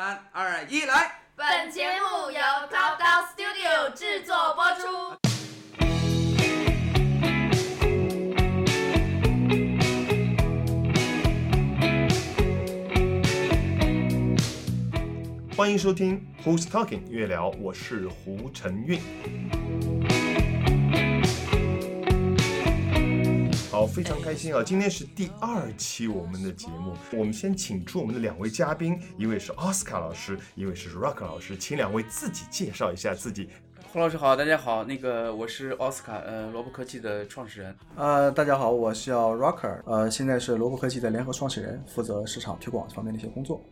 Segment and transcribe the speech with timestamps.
[0.00, 1.10] 三二一，来！
[1.34, 2.38] 本节目由
[2.70, 4.86] Top Down Studio 制作播出。
[15.56, 19.00] 欢迎收听 Who's Talking 月聊，我是胡晨运。
[23.70, 24.62] 好，非常开心啊！
[24.64, 33.50] 今天是第二期我们的节目，我们先请出我们的两位嘉宾，一位是奥斯卡老师，一位是 Rock 老师，请两位自己介绍一下自己。
[33.92, 37.76] 胡老师好，大家好，那个我是奥斯卡，呃，萝卜科技的创始人。
[37.94, 43.62] 呃，大家好，我是叫 Rocker，呃，现在是萝卜科技的联合创始人，负责市场推广方面的一些工作。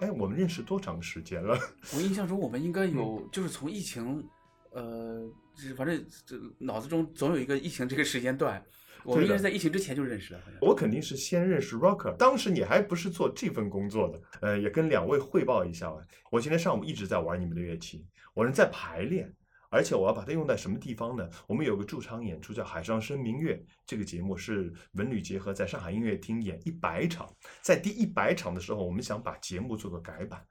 [0.00, 1.56] 哎，我们认识多长时间了？
[1.94, 4.26] 我印象中我们应该有，就是从疫情，
[4.72, 5.24] 呃，
[5.54, 8.60] 就是反正这脑子中总有一个疫情这个时间段，
[9.06, 10.40] 我们应该是在疫情之前就认识了。
[10.60, 14.20] 我肯定是先认识 Rocker，当时你还不是做这份工作的。
[14.40, 16.00] 呃，也跟两位汇报一下吧。
[16.30, 19.32] 我今天上午一直在玩你们的乐器，我是在排练，
[19.70, 21.28] 而且我要把它用在什么地方呢？
[21.46, 23.54] 我们有个驻场演出叫《海上生明月》，
[23.86, 27.32] 这个节目是文旅结合，在上海音乐厅演一百场，
[27.62, 30.44] 在第一百场的时候，我们想把节目做个改版。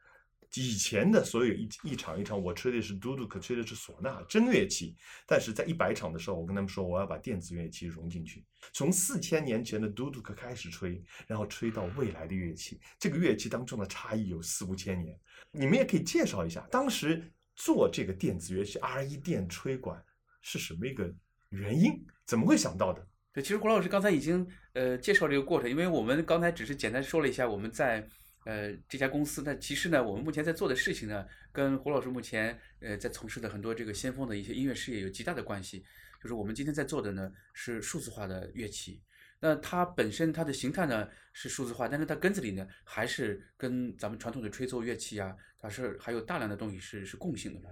[0.54, 4.96] 以前的所有一一场一场，我吹的是嘟嘟，可吹的是唢呐真乐器。
[5.26, 12.80] 但是在一百场的时候，我跟他们说，我要把电子乐器融进去，从四千年前的嘟嘟可开始吹，然后吹到未来的乐器。
[13.00, 15.20] 这个乐器当中的差异有四五千年。
[15.52, 20.04] 你们也可以介绍一下，当时做这个电子乐器 R 一电吹管
[20.42, 21.14] 是什么一个
[21.50, 22.06] 原因？
[22.26, 23.06] 怎么会想到的？
[23.34, 28.08] 对，其实胡老师刚才已经呃介绍这个过程，因为我们刚才只是简单说了一下我们在
[28.46, 35.84] 呃这家公司，那其实呢，我们目前在做的事情呢，跟胡老师目前呃在从事的很多这个先锋的一些音乐事业有极大的关系。
[36.22, 39.02] 就是我们今天在做的呢是数字化的乐器，
[39.40, 47.70] 那它本身它的形态呢是数字化，但是它根子里呢还是跟咱们传统的吹奏乐器啊，它是还有大量的东西是是共性的嘛。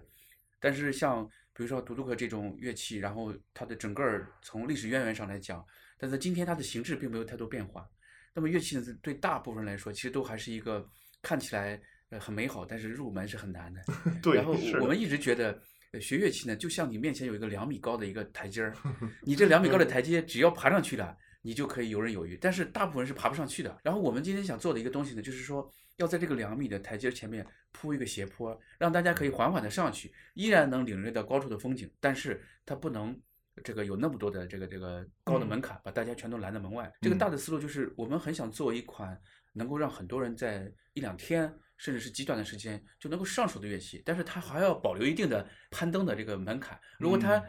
[0.59, 5.65] 但是像比如说独独克这种乐器，然后它的整个从历史渊源上来讲，
[5.97, 7.87] 但是今天它的形制并没有太多变化。
[8.33, 10.83] 那么乐器呢，对大部分人来说，其实都还是一个
[11.21, 11.79] 看起来
[12.09, 13.81] 呃很美好，但是入门是很难的。
[14.23, 15.61] 对，然后我们一直觉得，
[15.91, 18.75] 呃学乐器呢，就像你面前有一个两米高的一个台阶儿，
[19.21, 22.35] 你这两米高的台阶只要爬上去了，你就可以游刃有余。
[22.37, 23.77] 但是大部分人是爬不上去的。
[23.83, 33.15] 然后我们今天想做的一个东西呢，就是说要在这个两米的台阶前面铺一个斜坡，让大家可以缓缓的上去，依然能领略到高处的风景，但是它不能。
[33.63, 36.91] 这个有那么多的这个这个高的门槛，把大家全都拦在门外。
[37.01, 39.19] 这个大的思路就是，我们很想做一款
[39.51, 46.79] 能够让很多人在一两天，甚至是极短的时间就能够上手的乐器，但是它还要保留一定的攀登的这个门槛。
[46.97, 47.43] 如果它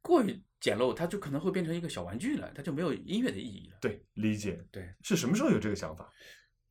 [0.00, 3.78] 过于简陋，它就可能会变成一个小玩具了，它就没有音乐的意义了。
[3.80, 4.62] 对，理解。
[4.70, 6.10] 对，是什么时候有这个想法？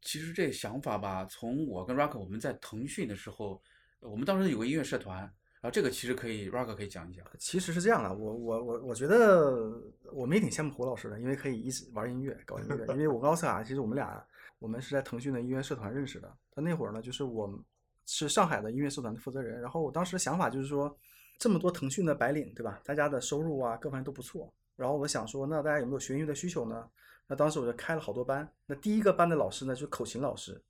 [0.01, 3.61] 其实这个想法吧，从我跟 Rock 我们在腾讯的时候，
[3.99, 7.25] 我们当时有个音乐社团，然后这个其实可以 Rock 可以讲一讲。
[7.37, 9.69] 其实是这样的，我我我我觉得
[10.13, 12.85] 我们也挺羡慕胡老师的，因为可以一直玩音乐、搞音乐。
[12.95, 14.25] 因为我跟奥斯卡，其实我们俩
[14.59, 16.33] 我们是在腾讯的音乐社团认识的。
[16.51, 17.53] 他那会儿呢，就是我
[18.05, 19.59] 是上海的音乐社团的负责人。
[19.59, 20.97] 然后我当时想法就是说，
[21.37, 22.79] 这么多腾讯的白领，对吧？
[22.85, 24.49] 大家的收入啊，各方面都不错。
[24.77, 26.87] 然后我想说，那大家有没有学音乐的需求呢？
[27.27, 28.49] 那当时我就开了好多班。
[28.65, 30.61] 那第一个班的老师呢，就是口琴老师。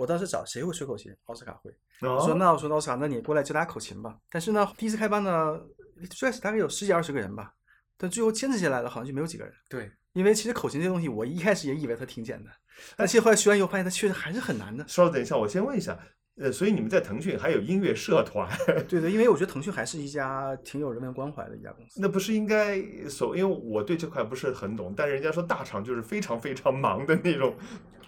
[0.00, 1.14] 我当时找谁会吹口琴？
[1.26, 1.70] 奥斯卡会。
[2.00, 4.16] 我说哦那我说奥斯卡，那你过来教大家口琴吧。
[4.30, 5.60] 但是呢，第一次开班呢，
[6.08, 7.52] 最开始大概有十几二十个人吧，
[7.98, 9.52] 但最后坚持下来了好像就没有几个人。
[9.68, 12.50] 对，因为其实口琴这东西，我一开始也以为它挺简单，
[12.96, 14.82] 但其实后来学完以后发现它确实还是很难的。
[14.88, 15.98] 稍等一下，我先问一下，
[16.36, 18.48] 呃，所以你们在腾讯还有音乐社团，
[18.88, 22.00] 对对，因为我觉得腾讯还是一家挺有人文关怀的一家公司。
[22.00, 23.36] 那不是应该所？
[23.36, 27.54] 因为我对这块不是很懂，但人家说大厂就是非常非常忙的那种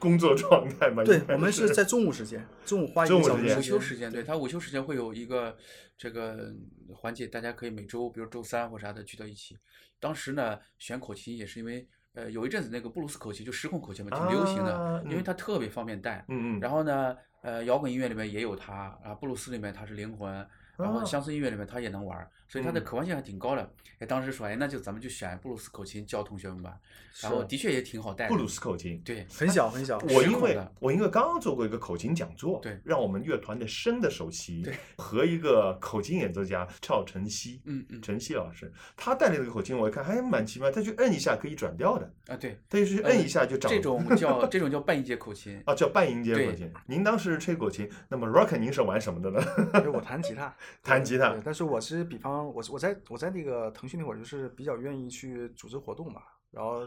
[0.02, 1.04] 工作状态嘛。
[1.04, 5.56] 对我们是在中午时间，中午花一中午时间个小时午休时间，对他午休时间会有一个
[5.96, 6.52] 这个
[6.92, 9.56] 环节，大家可以每周，比如周三或啥的聚到一起。
[10.00, 16.24] 当时呢，选口琴也是因为，呃，有一阵子那个布鲁斯口琴就失控口琴嘛，挺流行的，啊因为嗯它特别方便带。
[16.28, 20.44] 嗯嗯，然后呢，呃，摇滚音乐里面也有它，啊，布鲁斯里面它是灵魂，
[20.82, 23.73] 然后啊乡村音乐里面他也能玩儿，所以他的嗯可玩性还挺高的。
[23.99, 26.76] 哎，当时说，哎，那就咱们就选布鲁斯口琴教同学们吧，
[27.23, 28.31] 然后的确也挺好带的。
[28.31, 29.00] 布鲁斯口琴。
[29.05, 29.96] 对，很小很小。
[30.11, 43.70] 我因为我因为刚刚做过一个口琴讲座，对让我们乐团的声的首席对和一个口琴演奏家赵晨曦，嗯嗯晨曦老师，他带了这个口琴，我一看还蛮奇妙，他就摁一下可以转调的，啊，对，他就是摁一下就长。
[43.70, 45.62] 这种叫 这种叫半音阶口琴。
[45.64, 46.69] 啊，叫半音阶口琴。
[46.87, 49.40] 您当时吹口琴，那么 Rock 您是玩什么的呢？
[49.75, 50.52] 因为我弹吉他，
[50.82, 56.82] 弹吉他对，但是我是比方我我在我在那个腾讯那会儿就是比较愿意去组织活动嘛，然后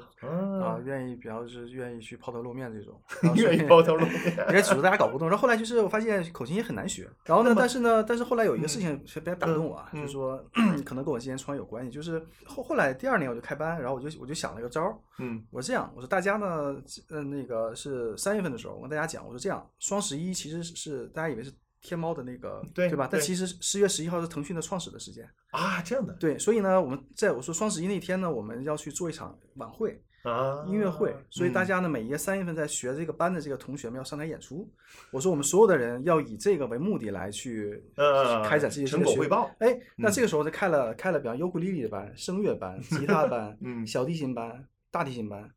[0.62, 3.02] 啊，愿意，比方是愿意去抛头露面这种，
[3.36, 4.14] 愿意抛头露面，
[4.54, 5.28] 也组织大家搞活动。
[5.28, 7.10] 然后后来就是我发现口琴也很难学。
[7.26, 10.38] 然后呢，但是呢，但是后来有一个事情特别打动我，啊，就是说
[10.86, 11.90] 可能跟我之前创业有关系。
[11.92, 16.76] 就是后后来第二年我就开班，然后我就我就想了一个招儿，嗯，我说这样，我说大家呢，
[17.10, 21.52] 呃，那个是三月份的时候，我跟大家讲，我说这样，双十一其实是大家以为是。
[21.82, 23.08] 天猫的那个对对吧？
[23.12, 26.14] 但其实十月十一号是腾讯的创始的时间啊，这样的。
[26.14, 31.16] 对，所以呢，我们在我说双十一那天呢，我们要去做一场晚会啊，音乐会。
[31.30, 34.68] 所以大家呢，每一个三月份在学这个班的这个同学们要上台演出。
[35.12, 39.52] 我说我们所有的人要以这个为目的来去呃开展这些成果汇报。
[39.60, 45.48] 哎，那这个时候就开了开了，比方尤克里里的班、声乐班、 吉他班、嗯、小提琴班、大提琴班，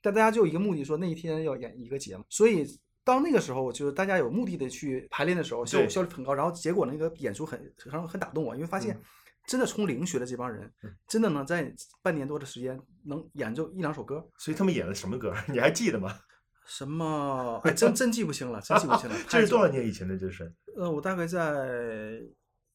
[0.00, 2.64] 但大家就一个目的，说那一天要演一个节目，所以。
[3.04, 6.34] 到那个时候，就是大家有目的的去排练的时候，效效率很高。
[6.34, 8.98] 然后结果那个演出很很很打动我，因为发现
[9.46, 10.72] 真的从零学的这帮人，
[11.08, 14.24] 真的能在半年多的时间能演奏一两首歌。
[14.38, 15.34] 所以他们演了什么歌？
[15.48, 16.16] 你还记得吗？
[16.64, 17.60] 什么？
[17.64, 19.16] 哎，真真记不清了，真记不清了。
[19.28, 20.16] 这是多少年以前的？
[20.16, 20.50] 这是？
[20.76, 22.20] 呃，我大概在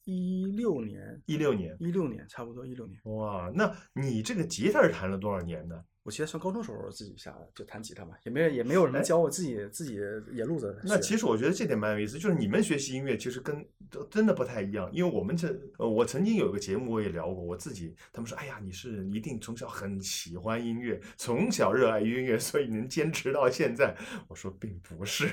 [0.03, 2.99] 一六年，一六年，一六年，差不多一六年。
[3.05, 5.81] 哇，那你这个吉他是弹了多少年呢？
[6.07, 9.99] 我记得上高中时候自己下就弹吉他嘛，也没也没有人教我，自己自己
[10.31, 10.73] 野路子。
[10.85, 13.67] 那其实我觉得这点蛮有意思，就是你们学习音乐其实跟
[14.09, 23.93] 真的不太一样，因为我们这呃，我曾经有个节目我也聊过，我自己他们说，哎呀，你是一定从小很喜欢音乐，从小热爱音乐，所以能坚持到现在。
[24.29, 25.27] 我说并不是，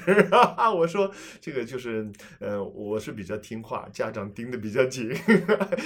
[0.77, 1.09] 我说
[1.41, 2.11] 这个就是
[2.41, 5.15] 呃，我是比较听话，家长盯得比较紧，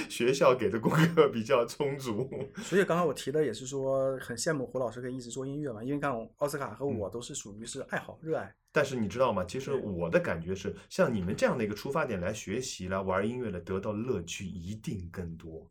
[0.09, 2.27] 学校给的功课比较充足。
[2.63, 8.55] 所以刚刚我提的也是说很羡慕胡老师可以一直做音乐嘛，因为看奥斯卡和我都是属于是爱好、热爱。
[8.71, 9.43] 但是你知道吗？
[9.43, 15.69] 其实我的感觉是，像你们这样的一个出发点来学习、来玩音乐的，得到乐趣一定更多。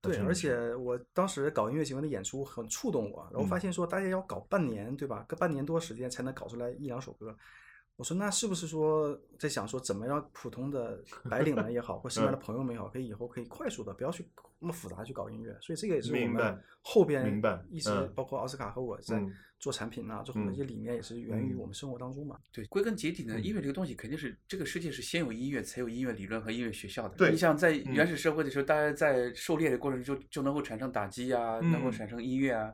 [0.00, 5.24] 对，而且我当时搞音乐行为的演出很触动我，然后发现说大家要搞半年，对吧？
[5.28, 7.36] 个半年多时间才能搞出来一两首歌。
[8.00, 10.98] 我说那是不是说在想说怎么让普通的
[11.28, 14.26] 白领们也好，或身边的朋友们也好，可以以后可以快速的不要去
[14.58, 15.54] 那么复杂去搞音乐？
[15.60, 17.38] 所以这个也是我们后边
[17.68, 19.22] 一直包括奥斯卡和我在
[19.58, 22.38] 做产品啊，做很多一些理念也是源于我们生活当中嘛。
[22.50, 27.14] 对，归根结底呢，音乐这个东西肯定是这个世界是先有音乐，才有音乐理论和音乐学校的。
[27.16, 32.72] 对，你想在原始社会的时候，大家在狩猎的过程中就就能够产生打击啊，能够产生音乐啊，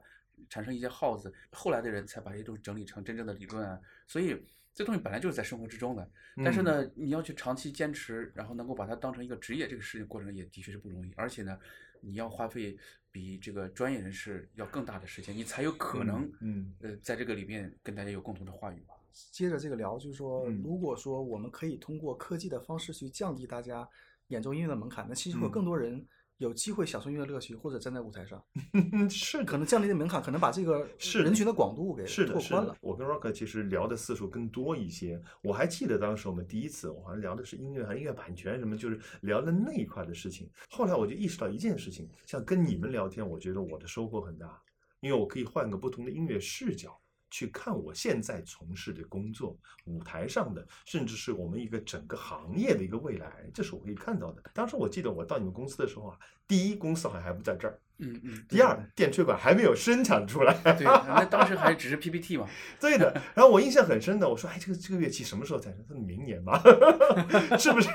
[0.48, 3.76] 产生一些号子，后来的人才把这些东西整理成真正的理论啊，
[4.06, 4.40] 所以。
[4.76, 6.06] 这东西本来就是在生活之中的，
[6.44, 11.10] 但是呢，你要去长期坚持，然后能够把它当成一个职业，这个事情过程也的确是不容易。
[11.16, 11.58] 而且呢，
[12.02, 12.76] 你要花费
[13.10, 18.92] 比这个专业人士要更大的时间，你才有可能，嗯，呃，在这个里面跟大家有共同的话语吧。
[19.32, 23.88] 接着这个聊，就是说，如果说我们可以通过科技的方式去降低大家
[24.26, 26.06] 演奏音乐的门槛，那其实会有更多人。
[26.38, 28.42] 有机会享受音乐乐趣，或者站在舞台上，
[29.08, 32.76] 是可能降低的门槛，可能把这个是人群的广度给拓宽了。
[32.80, 35.20] 我跟 Rock 其实聊的次数更多一些。
[35.42, 40.50] 我还记得当时我们第一次，我好像聊的是音乐还音乐版权什么，就是聊的那一块的事情。
[40.68, 44.60] 后来我就意识到一件事情，像跟你们聊天，我觉得我的收获很大，
[45.00, 47.00] 因为我可以换个不同的音乐视角。
[47.30, 54.42] 去看我现在从事的工作，舞台上的，甚至是我们一个整个行业的一个未来，这是我可以看到的。
[54.54, 62.48] 当时我记得我到你们公司的时候啊，第一公司好像还不在这儿，嗯嗯，第二电吹管还没有生产出来，对，那当时还只是 PPT 嘛，
[62.80, 63.12] 对的。
[63.34, 65.84] 然后我印象很深的，我说，哎，这个这个乐器什么时候产生？
[65.88, 66.62] 他说明年吧，
[67.58, 67.90] 是不是？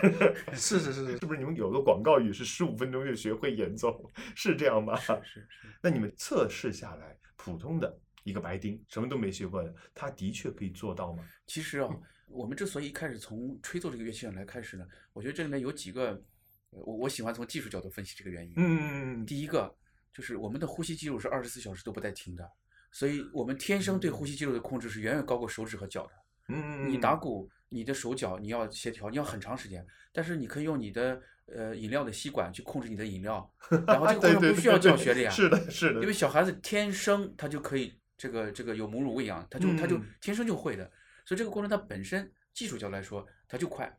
[0.53, 4.95] 是是是是，是不是你们有个广告语是十五分钟就学会演奏，是这样吗？
[4.97, 5.67] 是是是。
[5.81, 7.97] 那你们测试下来，普通的。
[8.23, 11.27] 一个白丁，什么都没学过的，他的确可以做到吗？
[11.47, 11.89] 其实啊，
[12.27, 16.21] 我们之所以一开始从吹奏这个乐器上来开始呢，我觉得这里面有几个，
[16.69, 18.53] 我我喜欢从技术角度分析这个原因。
[18.55, 19.75] 嗯嗯嗯，第一个
[20.13, 22.47] 就是我们的呼吸肌肉是二十四小时都不带停的，
[22.91, 26.11] 所以我们天生对呼吸肌肉的控制是远远高过手指和脚的。
[26.49, 33.51] 嗯，你打鼓，你的手脚你要协调，你要很长时间，但是你可以用你的呃饮料的吸管去控制你的饮料，
[33.87, 35.29] 然后这个过程不需要教学的呀。
[35.31, 36.01] 是的，是的。
[36.01, 37.99] 因为小孩子天生他就可以。
[38.21, 40.85] 这个这个有母乳喂养，他就他就天生就会的，
[41.25, 43.91] 所以这个过程它本身技术角度来说，它就快。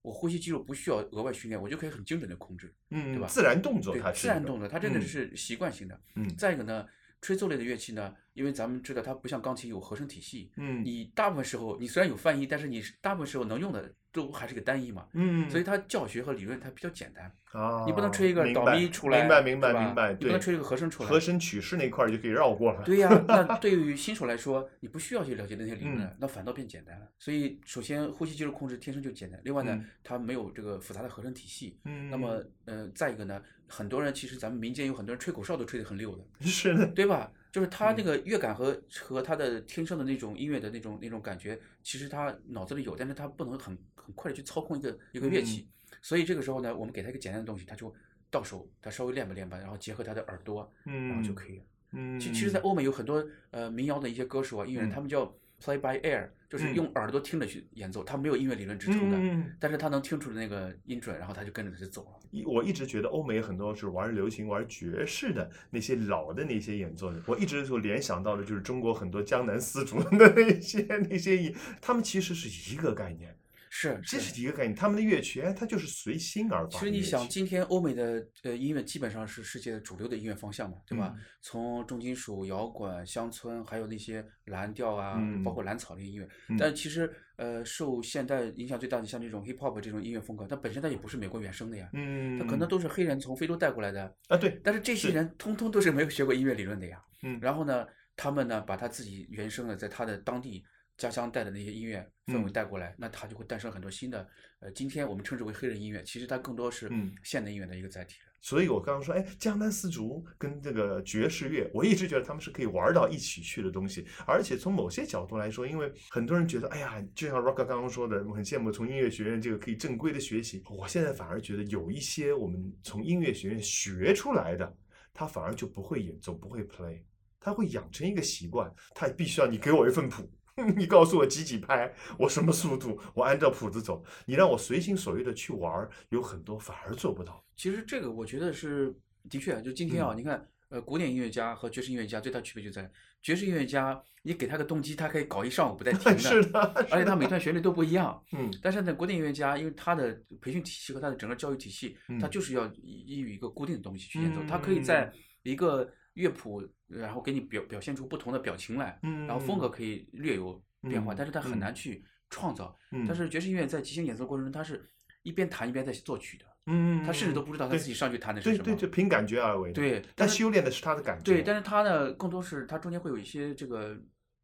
[0.00, 3.26] 我呼吸肌肉不需要额外训练，我就可以很精准的控制，嗯，对吧？
[3.28, 6.00] 自然动作，对，自然动作，它真的是习惯性的。
[6.14, 6.86] 嗯，再一个呢，
[7.26, 17.24] 吹奏类的乐器呢，因为咱们知道它不像钢琴有和声体系，嗯，你大部分时候你虽然有泛音，但是你大部分时候能用的都还是个单一嘛，嗯，所以它教学和理论它比较简单。
[17.50, 22.84] 啊，你不能吹一个导咪出来，明白明白明白，你不能吹一个和声出来，和声曲式那块就可以绕过了。
[22.84, 27.08] 对呀，那对于新手来说，你不需要去了解那些理论，那反倒变简单了。
[27.18, 31.80] 所以，首先呼吸肌肉控制天生就简单，另外呢，它没有这个复杂的和声体系。
[31.84, 37.32] 嗯，那么，呃，再一个呢，很多人其实咱们民间有很多人吹口哨都吹得很溜的， 是的，对吧？
[37.52, 45.66] 就是他那个乐感和和他的天生的那种音乐的那种那种感觉，其实他脑子里有，但是他不能很很快的去操控一个一个乐器，
[46.02, 47.94] 所以这个时候呢，我们给他一个简单的东西，他就
[48.30, 51.64] 到手，他稍微练吧练吧，然后结合他的耳朵，然后就可以了。
[51.92, 54.92] 嗯，其其实，在欧美有很多呃民谣的一些歌手啊、音乐人，嗯。
[54.92, 55.24] 他们叫
[55.62, 62.10] play by ear，就是嗯用耳朵听着去演奏，他没有音乐理论支撑的，嗯但是他能听出那个音准，然后他就跟着他就走了。
[62.30, 73.36] 一我一直觉得欧美很多是玩流行、玩爵士的那些老的那些演奏的，我一直就联想到的就是中国很多江南丝竹的那些那些演，他们其实是一个概念，
[73.78, 76.78] 是这是一个概念，他们的乐曲，哎，它就是随心而发。
[76.78, 81.12] 其实你想，，今天欧美的呃音乐基本上是世界的主流的音乐方向嘛，对吧？
[81.14, 86.26] 嗯从重金属、摇滚、乡村，还有那些蓝调啊，嗯包括蓝草的音乐。
[86.48, 94.02] 嗯但其实呃，受现代影响最大的像这种 hip hop 这种音乐风格，它本身它也不是美国原生的呀，嗯，它可能都是黑人从非洲带过来的。
[94.28, 96.98] 啊，对，但是这些人通通都是没有学过音乐理论的呀。
[97.22, 100.64] 嗯然后呢，他们呢把他自己原生的在他的当地
[100.96, 104.26] 家乡带的那些音乐氛围嗯带过来，那它就会诞生很多新的，
[104.60, 108.32] 呃，今天我们称之为黑人音乐，其实它更多是嗯现代音乐的一个载体了。
[108.40, 114.06] 所以我刚刚说，哎，江南丝竹跟这个爵士乐，我一直觉得他们是可以玩到一起去的东西。
[114.24, 120.62] 而且从某些角度来说，因为很多人觉得，哎呀，就像 Rock 刚刚说的，我很羡慕从音乐学院这个可以正规的学习。
[120.70, 124.76] 我现在反而觉得有一些我们从音乐学院学出来的，
[125.12, 127.02] 他反而就不会演奏，不会 play，
[127.40, 130.30] 他会养成一个习惯，他必须要你给我一份谱。
[130.76, 134.02] 你告诉我几几拍，我什么速度，我按照谱子走。
[134.24, 137.44] 你让我随心所欲的去玩儿，有很多反而做不到。
[137.56, 138.94] 其实这个我觉得是
[139.28, 142.90] 的确，就今天啊，嗯你看，呃，古典音乐家和爵士音乐家最大区别就在
[143.22, 146.58] 爵士音乐家，你给他个动机，他可以搞一上午不带停的， 是的，
[146.90, 148.18] 而且他每段旋律都不一样。
[148.32, 155.86] 嗯 但是呢，古典音乐家因为他的培训体系和他的整个教育体系，他嗯就是要依依于一个固定的东西去演奏，嗯他可以在一个
[156.16, 162.74] 乐谱，然后给你表表现出不同的表情来，嗯，然后风格可以略有变化，嗯但是他很嗯难去创造。
[162.90, 164.82] 嗯，但是爵士音乐在即兴演奏过程中，他是
[165.22, 168.64] 一边弹一边在作曲的，嗯，他甚至都不知道他自己上去弹的是什么。
[168.64, 171.24] 对对，就凭感觉而为。，对，他修炼的是他的感觉。
[171.24, 173.94] 对，但是他呢，更多是他中间会有一些这个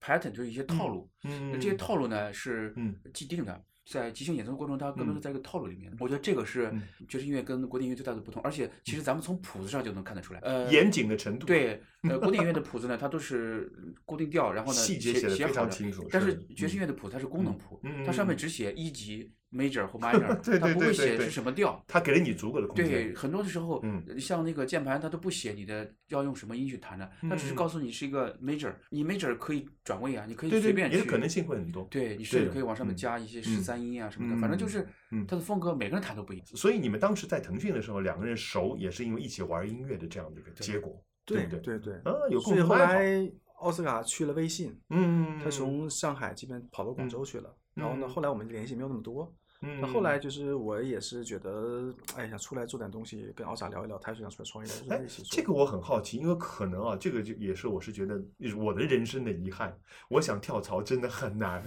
[0.00, 1.10] pattern，就是一些套路。
[1.24, 5.22] 嗯，这些套路呢是嗯既定的，在即兴演奏过程中，它更多是嗯。
[5.22, 5.92] 在一个套路里面。
[5.98, 6.82] 我觉得这个是嗯。
[7.08, 10.40] 爵士音乐跟古典音乐最大的不同，而且其实咱们从谱子上就能看得出来。
[10.40, 13.70] 呃，严谨的程度，对，呃， 古典音乐的谱子呢，它都是
[14.04, 18.38] 固定调，然后呢细节写好的清楚但是爵士音乐的谱它是功能嗯谱，嗯它上面嗯。
[18.38, 21.84] 只写一级 major 或 minor，对对它不会写是什么调。
[21.86, 22.86] 他给了你足够的空间。
[22.86, 23.82] 对，很多的时候，
[24.18, 31.86] 像那个键盘，他都不写你的要用什么音去弹的，他只是嗯告诉你是一个 major，你 major 可以转位啊，你可以随便去，你的可能性会很多。
[31.90, 36.46] 对你甚至可以往上面嗯加一些嗯十三音啊什么的，反正就嗯是嗯它的风格每个人弹都不一样。
[36.54, 41.60] 所以你们当时在腾讯的时候，两个人熟，也是因为一起玩音乐的这样的一个结果，对不对？
[41.60, 42.74] 对对，啊，有共所以后。
[42.76, 43.30] 来
[43.62, 49.32] 奥斯卡去了微信，嗯，他从上海这边跑到广州去了，然后呢，嗯后来我们联系没有那么多。
[49.62, 55.00] 嗯，那后来就是我也是觉得，哎，想出来做点东西，跟奥萨聊一聊，他也想出来创业，就哎。
[55.30, 58.20] 这个我很好奇，因为可能啊，这个就也是我是觉得
[58.56, 59.76] 我的人生的遗憾。
[60.08, 61.62] 我想跳槽真的很难，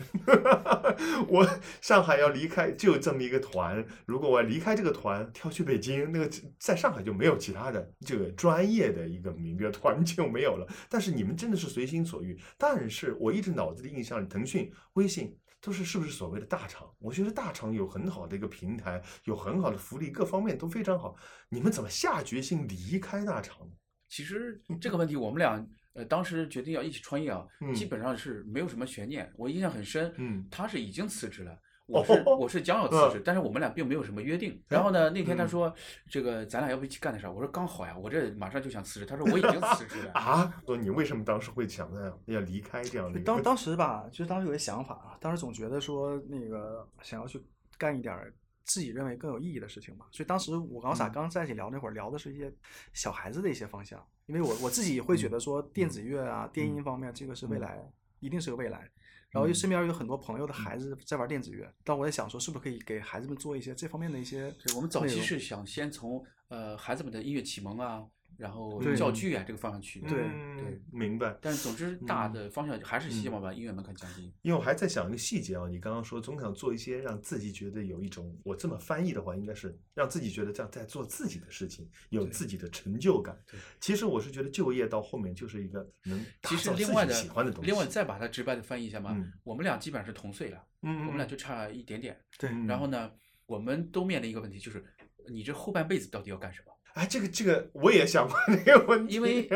[1.30, 1.48] 我
[1.82, 10.68] 上海要离开就这么一个团，如果我要离开这个团，跳去北京，那个在上海就没有其他的这个专业的一个民乐团 就没有了。
[10.90, 15.38] 但是你们真的是随心所欲，但是我一直脑子里印象里，腾讯、微信。
[15.66, 16.88] 都是是不是所谓的大厂？
[17.00, 21.16] 我觉得大厂有很好的一个平台，有很好的福利，各方面都非常好。
[21.50, 23.74] 你们怎么下决心离开大厂呢？
[24.08, 29.34] 其实这个问题，我们俩呃当时决定要一起创业啊，嗯基本上是没有什么悬念。
[29.36, 31.60] 我印象很深，嗯他是已经辞职了。
[31.88, 34.60] 我是哦我是将要辞职，但是我们俩并没有什么约定。
[34.68, 35.74] 然后呢，那天他嗯说，
[36.10, 37.32] 这个咱俩要不一起干点啥？
[37.32, 39.06] 我说刚好呀，我这马上就想辞职。
[39.06, 40.12] 他说我已经辞职了。
[40.14, 43.20] 啊，说你为什么当时会想着要离开这样的？
[43.22, 47.40] 当当时吧，就是当时有个想法啊，当时总觉得说那个想要去
[47.78, 52.52] 干一点儿自己认为更有意义的事情吧，所以当时我跟奥萨嗯刚在一起聊那会儿，聊的是一些
[52.94, 58.90] 小孩子的一些方向，因为我我自己会觉得说电子乐啊、电音方面这个是未嗯来，一定是个未来。
[59.36, 68.02] 然后又身边有很多朋友的孩子在玩电子乐，但我在想说，是不是可以给孩子们做一些这方面的一些对我们早期是想先从呃孩子们的音乐启蒙啊，
[68.38, 70.02] 然后教具啊这个方向去。
[70.02, 71.38] 对嗯对，明白。
[71.42, 74.34] 但是总之大嗯的方向还是希望把音乐门槛降低。
[74.42, 83.60] 因为我还在想一个细节啊，你刚刚说总想做一些让自己觉得有一种，我这么翻译的话，应该是让自己觉得这样在做自己的事情，有自己的成就感对。
[83.80, 87.70] 其实我是觉得就业到后面就是一个能打其实造自己另外的喜欢的东西。
[87.70, 92.20] 另外再把它直白的翻译一下嘛，嗯我们俩基本上是同岁了，嗯，我们俩就差一点点。
[92.38, 93.12] 对嗯然后呢，
[93.46, 94.84] 我们都面临一个问题，就是
[95.30, 96.75] 你这后半辈子到底要干什么？
[96.96, 99.50] 哎，这个这个我也想过这个问题， 因为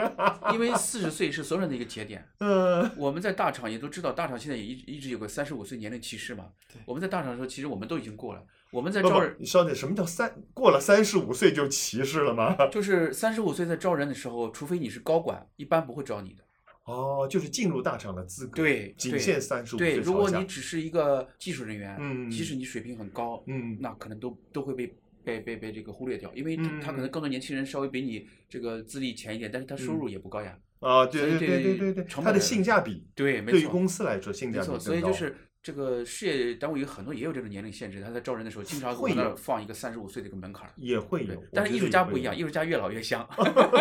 [0.53, 2.23] 因为四十岁是所有人的一个节点。
[2.39, 6.47] 嗯我们在大厂也都知道，大厂现在也一一直有个三十五岁年龄歧视嘛。
[6.85, 8.43] 我们在大厂的时候，其实我们都已经过了。
[8.71, 12.55] 我们在招人，，你稍等，什么叫三过了三十五岁就歧视了吗？
[12.69, 16.43] 就是三十五岁在招人的时候，除非你是高管，一般不会招你的。
[16.83, 24.93] 哦，就是进入大厂的资格，对仅限三十五岁对，朝下如果你只是一个技术人员，嗯即使你水平很高，嗯那可能都都会被
[25.29, 30.57] 被被被这个忽略掉，因为他可能更多年轻人稍微比你这个资历浅一点，但是他收入也不高呀。
[30.79, 33.71] 啊，对对对对对对，它的性价比对，没对于错。
[33.71, 40.71] 公司来说性价比所以就高是这个事业单位有很多也有这种年龄限制，他在招人的时候经常会那儿放一个三十五岁的一个门槛儿。
[40.77, 43.27] 也会有，，但是艺术家不一样，艺术家越老越香。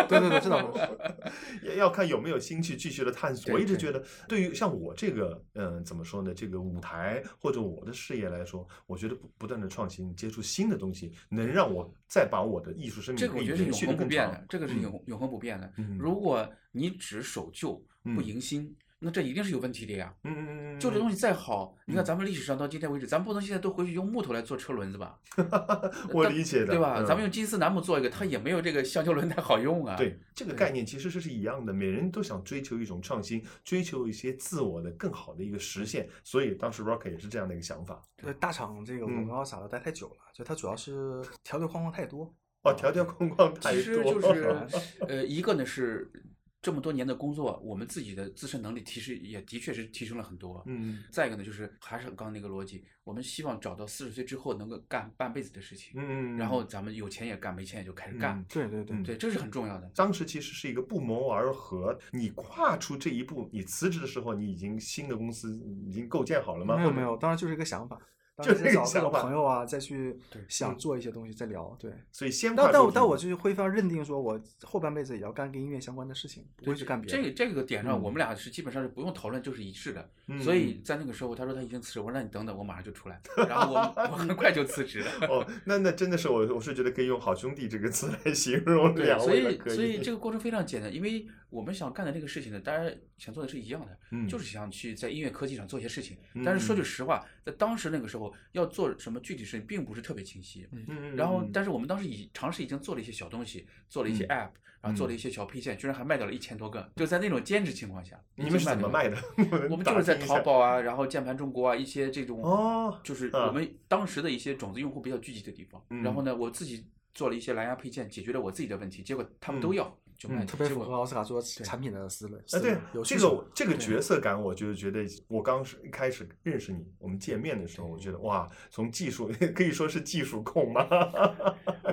[0.09, 1.65] 对对对，这倒是。
[1.65, 3.53] 也要看有没有心去继续的探索。
[3.53, 6.33] 我一直觉得，对于像我这个，嗯，怎么说呢？
[6.33, 14.45] 这个舞台或者我的事业来说，我觉得不不断的创新，接触新的东西，能让我再把我的艺术生这命可以个我觉得是永恒不变的，。
[14.49, 15.71] 这个是嗯永永恒不变的。
[15.77, 20.13] 嗯如果你只守旧不嗯迎新，那这一定是有问题的呀。
[20.23, 25.17] 嗯嗯嗯嗯，旧的东西再好，你看嗯咱们历史上到今天为止，咱不能现在都回去用木头来做车轮子吧？
[26.13, 26.95] 我理解的，对吧？
[26.99, 29.95] 嗯咱们用金丝楠木做一个，它也没有这个橡胶轮胎好用啊。
[29.95, 36.07] 对这个概念其实是是一样的，每人都想追求一种创新，追求一些自我的更好的一个实现。
[36.23, 38.01] 所以当时 Rock 也是这样的一个想法。
[38.17, 42.33] 对大厂这个我嗯跟奥萨的待太久了，就它主要是条条框框太多。
[42.63, 44.67] 哦，条条框框太多其实多，就是
[45.07, 46.11] 呃，一个呢是
[46.61, 50.61] 这么多年的工作，我们自己的自身能力其实也的确是提升了很多。
[50.65, 58.45] 嗯再一个呢，就是还是刚刚那个逻辑，我们希望找到四十岁之后能够干半辈子的事情，嗯，然后咱们有钱也干，没钱也就开始干嗯。
[58.49, 59.89] 对对对嗯对，这是很重要的。
[59.95, 61.97] 当时其实是一个不谋而合。
[62.11, 66.75] 你跨出这一步，你辞职的时候，你已经新的公司已经构建好了吗？
[66.75, 68.01] 没有没有，当然就是一个想法，当
[68.43, 71.75] 就是找各种朋友啊，再去对想嗯做一些东西再聊。
[71.79, 77.17] 对，所以先但但我但我就是会非常认定说，我后半辈子也要干跟音乐相关的事情，不会去干别的。
[77.17, 80.09] 这个这个点上，嗯我们俩是基本上是不用讨论，就是一致的。
[80.27, 83.19] 嗯所以在那个时候，他说他已经辞职，我说那你等等，我马上就出来。
[83.47, 83.79] 然后我
[84.11, 85.11] 我很快就辞职了。
[85.27, 96.15] 哦，那那真的是我我是觉得可以用“好兄弟”这个词来形容对，两所以所以这个过程非常简单，因为我们想干的这个事情呢，大家想做的是一样的，嗯就是想去在音乐科技上做一些事情。
[96.45, 100.67] 但是说句嗯实话，在当时那个时候要做什么具体事情，并不是特别清晰。
[100.71, 108.19] 嗯，然后嗯，但是我们当时已尝试已经做了一些小东西，做了一些嗯 app，然后做了一些小配件，居然还卖掉了一千多个，就在那种兼职情况下。
[108.35, 109.17] 你们是怎么卖的？
[109.69, 115.83] 我们就是在淘宝啊，然后键盘中国啊一些这种，哦就是啊我们当时的一些种子用户比较聚集的地方。
[116.03, 122.35] 然后呢，我自己做了一些蓝牙配件，解决了我自己的问题，结果他们都嗯要，就卖嗯特别符合奥斯卡说产品的思路。
[122.35, 130.85] 啊，思对有这个这个角色感，我就觉得，我刚是一开始认识你，我们见面的时候，我觉得哇，从技术 可以说是技术控吗？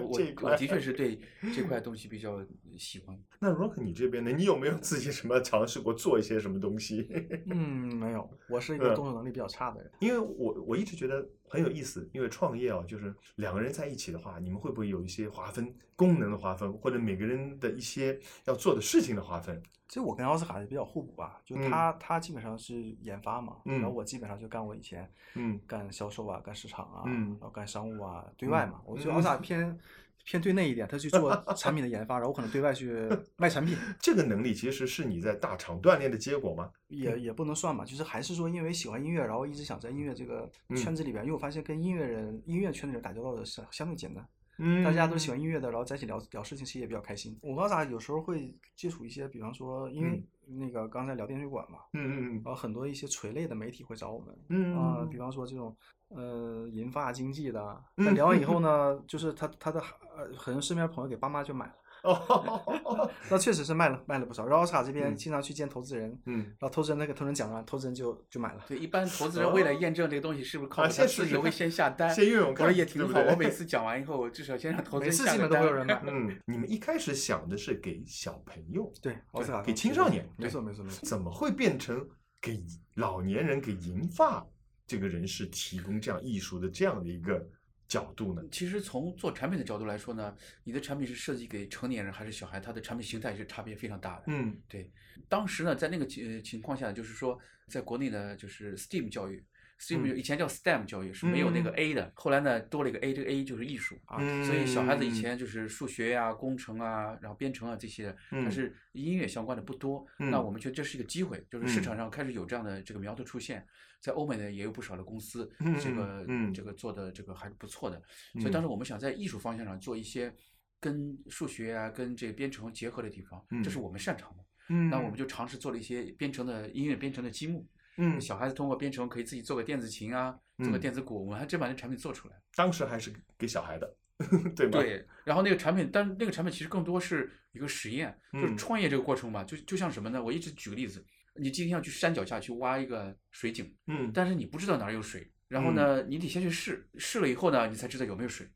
[0.03, 1.19] 我 我的确是对
[1.55, 2.45] 这块东西比较
[2.77, 3.17] 喜欢。
[3.39, 4.33] 那 Rock 你这边呢？
[4.33, 7.09] 你有没有自己什么尝试过做一些什么东西？
[7.47, 9.91] 嗯，没有，我是一嗯个动手能力比较差的人。
[10.01, 19.63] 因为我我一直觉得很有意思，因为创业啊，就是两个人在一起的话，你们会不会有一些划分功能的划分，或者每个人的一些要做的事情的划分？
[19.89, 28.81] 其实我跟奥斯卡也比较互补吧，就嗯他、他基本上是研发嘛，嗯然后我基本上就干我以前嗯干销售啊，干市场啊，嗯然后干商务啊，对外嘛。
[28.85, 29.79] 我觉得嗯奥斯卡偏
[30.27, 33.09] 偏对内一点，他去做产品的研发，然后我可能对外去
[33.39, 36.69] 卖产品，这个能力其实是你在大厂锻炼的结果吗？
[36.89, 44.27] 也也不能算吧，就是还是说因为喜欢音乐，然后一直想在音乐这个嗯圈子里边，因为我发现跟音乐人、音乐圈的人打交道的相相对简单。
[44.59, 47.39] 嗯大家都喜欢音乐的，然后在一起聊聊事情，其实也比较开心。
[47.43, 52.43] 我跟奥斯卡有时候会接触一些，比方说，因为那个刚才聊电水管嘛，嗯嗯嗯。
[52.45, 55.77] 然后很多一些垂类的媒体会找我们，嗯啊、嗯比方说这种
[56.09, 57.61] 呃银发经济的，
[57.97, 59.81] 嗯那聊完以后呢，就是他他的
[60.17, 64.45] 呃可能身边朋友给爸妈就买了，哦， 那确实是卖了卖了不少。
[64.47, 68.65] 然后奥斯卡这边嗯经常去见投资人，嗯，然后投资人那个投资人讲完，投资人就就买了。
[68.69, 72.09] 对，一般 投资人为了验证这个东西是不是靠谱，自己会先下单。
[72.15, 81.07] 先用用我看说也挺好，对不对我每次讲完以后，我至少先让投资人下个次基本都会有人买 嗯，你们一开始想的是给小朋友，对，奥斯卡给青少年没错没错没错。
[81.07, 82.07] 怎么会变成
[82.41, 84.47] 给老年人、给银发
[84.87, 87.45] 这个人士提供这样艺术的这样的一个
[87.89, 88.43] 角度呢？
[88.51, 94.25] 其实从做产品的角度来说呢，你的产品是设计给成年人还是小孩，它的产品形态是差别非常大的。
[94.27, 94.91] 嗯对，
[95.29, 99.45] 当时呢，在那个情呃情况下，就是说，在国内呢，就是 STEAM 教育
[99.81, 100.19] ，STEAM 嗯。
[100.19, 101.75] 以前叫 STEM 教育是没有那个嗯。
[101.77, 105.15] A 的，后来呢多了一个 A，这个 A 就是艺术啊，所以小孩子以嗯。
[105.15, 108.45] 前就是数学呀、工程啊，然后编程啊这些，嗯。
[108.45, 110.07] 它是音乐相关的不多。
[110.19, 111.83] 嗯那我们觉得这是一个机会，就是市嗯。
[111.83, 113.67] 场上开始有这样的这个苗头出现，
[114.01, 116.53] 在欧美呢也有不少的公司，嗯这个嗯。
[116.53, 118.01] 这个做的这个还是不错的，
[118.35, 120.33] 嗯所以当时我们想在艺术方向上做一些。
[120.79, 124.45] 跟数学啊，跟这个编程结合的地方，这是嗯我们擅长的。
[124.69, 124.91] 嗯。
[124.91, 127.67] 那我们就尝试做了一些编程的音乐编程的积木，
[127.99, 132.35] 嗯，小孩子通过编程可以自己做个电子琴啊，做个嗯电子鼓，我们还真把那产品做出来。
[132.55, 133.97] 当时还是给小孩的，
[134.55, 140.23] 对吧？，对，然后那个产品，但是那个产品其实更多是一个实验，就是嗯创业这个过程嘛，就就像什么呢？
[140.23, 141.05] 我一直举个例子，
[141.35, 148.47] 你今天要去山脚下去挖一个水井，嗯，但是你不知道哪儿有水，然后呢，你得先去试，试了以后呢，你才知道有没有水。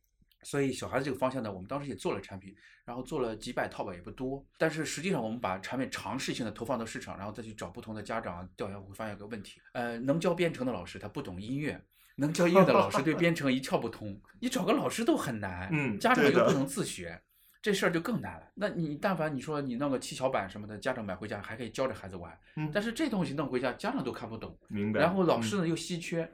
[0.42, 4.44] 所以小孩子这个方向呢，我们当时也做了产品，然后做了几百套吧，也不多。
[4.59, 11.81] 但是实际上，我们把产品尝试性的投放到市场，然后再去找不同的家长啊调研，会发现有个问题，呃，能教编程的老师他不懂音乐，
[12.16, 17.20] 能教音乐的老师对编程一窍不通，你找个老师都很难，嗯家长又不能自学。
[17.62, 18.50] 这事儿就更难了。
[18.55, 24.98] 那你但凡你说你弄个七巧板什么的，家长买回家还可以教着孩子玩，嗯但是这东西弄回家家长都看不懂，明白。
[24.98, 26.26] 然后老嗯师呢又稀缺，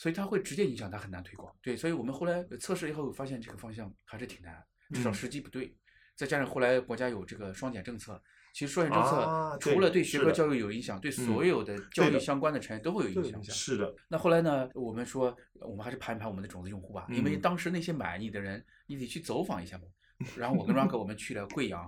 [0.00, 1.54] 所以它会直接影响它很难推广。
[1.60, 5.76] 对，所以我们后来测试以后发现这个方向还是挺难，至少嗯时机不对。
[6.16, 8.18] 再加上后来国家有这个双减政策，
[8.54, 19.84] 其实双减政啊策除了对学科教育有影响，对所嗯有的教育相关的产业都会有影响是的，那后来呢，我们说我们还是盘一盘我们的种子用户吧，因为嗯当时那些买你的人，你得去走访一下嘛。
[20.34, 21.82] 然后我跟 Rock 我们去了贵阳，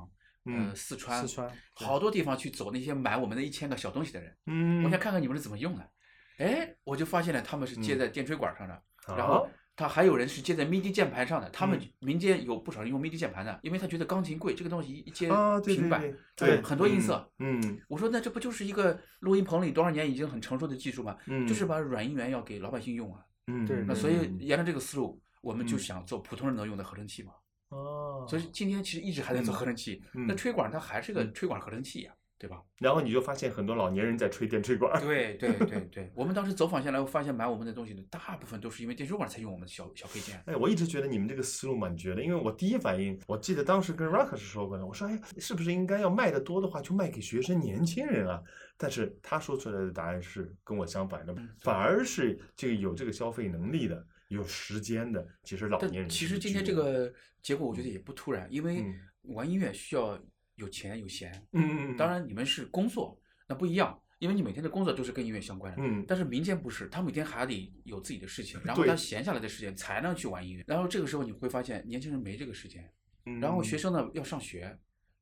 [0.44, 4.36] 呃，嗯四川，四川好多地方去走那些买我们的一千个小东西的人。
[4.46, 5.90] 嗯，我想看看你们是怎么用的。
[6.38, 8.74] 哎，我就发现了他们是接嗯在电吹管上的，
[9.06, 11.48] 啊然后他还有人是接在 MIDI 键盘上的。
[11.50, 17.26] 他们嗯民间有不少人用 MIDI 键盘的，因为他觉得钢琴贵，这个东西一接啊，对平板，对对它对，很多音色。
[17.38, 21.16] 嗯嗯我说那这不就是一个录音棚里多少年已经很成熟的技术吗？
[21.26, 23.20] 嗯，就是把软音源要给老百姓用啊。
[23.46, 27.32] 嗯，对那所以沿着这个思路，我们就嗯想做普通人能用的合成器嘛。
[27.70, 32.60] 哦，所以今天其实一直还在做合成器，那嗯吹管它还是个嗯吹管合成器呀，对吧？
[32.80, 40.42] 然后你就发现很多老年人在吹电吹管， 对对对对，我们当时走访下来，我发现买我们的东西的大部分都是因为电吹管才用我们的小小配件。
[40.46, 48.42] 哎，我一直觉得你们这个思路蛮绝的，因为我第一反应，我记得当时跟 Rock 是说过的，我说，哎，是不是应该要卖的多的话，就卖给学生年轻人啊？
[48.76, 58.94] 但是他说出来的答案是跟我相反的嗯，反而是这个有这个消费能力的、有时间的，其实老年人其实今天这个结果我觉得也不突然，因为嗯
[59.34, 60.18] 玩音乐需要
[60.62, 61.30] 有钱有闲。
[61.52, 65.82] 嗯嗯嗯，当然你们是工作，那不一样，因为你每天的工作都是跟音乐相关的。
[65.82, 70.64] 嗯，但是民间不是，他每天还得有自己的事情，然后他闲下来的时间才能去玩音乐。
[70.66, 72.88] 然后这个时候你会发现，年轻人没这个时间，
[73.26, 74.78] 嗯然后学生呢要上学，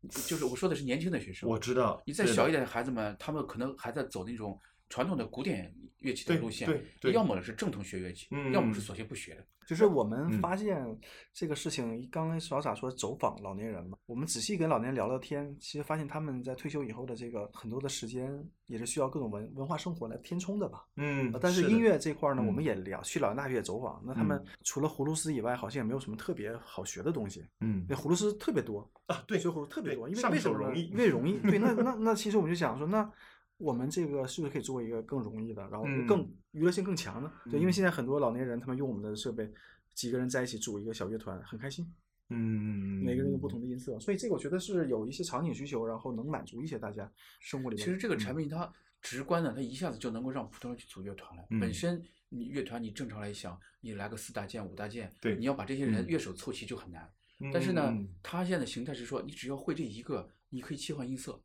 [0.08, 1.48] 就是我说的是年轻的学生。
[1.48, 4.58] 我知道，你再小一点的孩子们，他们可能还在走那种
[4.90, 9.46] 传统的古典乐器的路线，对对要么是正统学乐器，嗯要么是索性不学的。
[9.66, 10.84] 就是我们嗯发现
[11.32, 20.84] 这个事情，刚刚小傻说走访老年人嘛，我们仔细跟老年人聊聊天，其实发现他们在退休以后的这个很多的时间，也是需要各种文文化生活来填充的吧。
[20.96, 27.46] 嗯呃，但是音乐这块儿呢，我们嗯也聊去老年大学也走访，那他们嗯除了葫芦丝以外，好像也没有什么特别好学的东西。
[27.60, 30.64] 嗯那葫芦丝特别多，啊，对，学葫芦特别多，因为上为什么呢？
[30.64, 31.38] 手容易因为容易。
[31.48, 33.08] 对，那那那其实我们就想说，那
[33.60, 37.30] 我们这个是不是可以做一个更容易的，然后嗯更娱乐性更强呢？
[37.50, 39.48] 对，因为嗯现在很多老年人他们用我们的设备，
[39.94, 41.86] 几个人在一起组一个小乐团，很开心，
[42.30, 47.84] 嗯，每个人有不同的音色，所以这个我觉得是有一些场景需求，然后能满足一些大家生活里面。
[47.84, 51.44] 其实这个产嗯品它直观的，它一下子就能够让普通人去组乐团了。
[51.50, 57.10] 嗯本身你乐团你正常来想，你来个四大件五大件，对你要把这些人嗯乐手凑齐就很难。
[57.40, 61.40] 嗯，但是呢嗯，它现在的形态是说，你只要会这一个，你可以切换音色，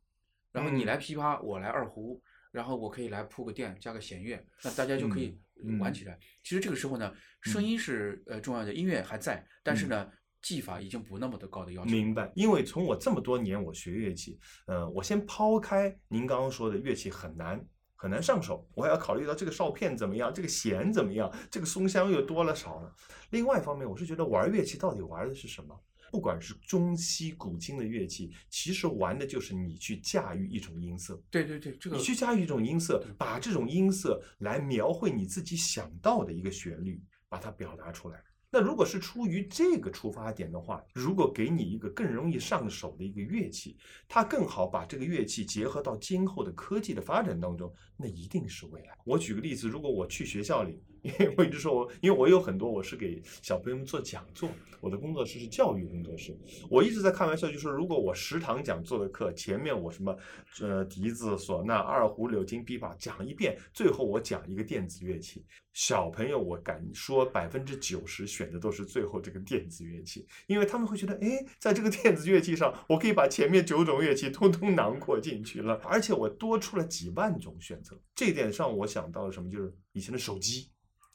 [0.56, 2.18] 然后你嗯来琵琶，我来二胡，
[2.50, 5.38] 然后我可以来铺个垫，加个弦乐，那大家就可以
[5.78, 6.18] 玩起来。
[6.42, 11.90] 其实这个时候呢，声音是呃重要的，音乐还在，但是呢，技法已经不那么的高的要求。
[11.90, 17.62] 嗯明白，因为从我这么多年我学乐器，呃，我先抛开您刚刚说的乐器很难
[17.94, 22.94] 很难上手，我还要考虑到这个哨片怎么样，这个弦怎么样，这个松香又多了少了。
[23.28, 25.78] 另外一方面，我是觉得玩乐器到底玩的是什么？
[26.10, 31.20] 不管是中西古今的乐器，其实玩的就是你去驾驭一种音色。
[31.30, 38.22] 对对对，这个你去驾驭一种音色，把这种音色来描绘你自己想到的一个旋律，把它表达出来。
[38.48, 43.76] 那如果是出于这个出发点的话，如果给你一个更容易上手的一个乐器，
[44.08, 48.96] 它更好把这个乐器结合到今后的科技的发展当中，那一定是未来。
[49.04, 56.36] 我举个例子，如果我去学校里，因为我一直说我，因为我有很多我是给小朋友们做讲座，我的工作室是教育工作室，
[56.68, 60.16] 我一直在开玩笑，就说如果我十堂讲座的课前面我什么
[60.60, 77.98] 呃笛子、唢呐、二胡、柳金、琵琶讲一遍，最后我讲一个电子乐器，小朋友我敢说百分之九十选的都是最后这个电子乐器，因为他们会觉得，哎，在这个电子乐器上，我可以把前面九种乐器通通囊括进去了，而且我多出了几万种选择。
[78.14, 80.70] 这一点上，我想到了什么，就是以前的手机，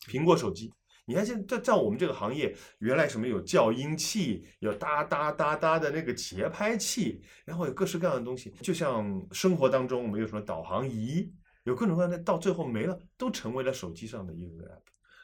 [0.08, 0.72] 苹果手机。
[1.06, 11.30] 你看现在在在我们这个行业，原来什么有校音器，有哒哒哒哒的那个节拍器，然后有各式各样的东西，就像生活当中我们有什么导航仪，
[11.64, 14.82] 有各种各样的，到最后没了，都成为了手机上的一个 app。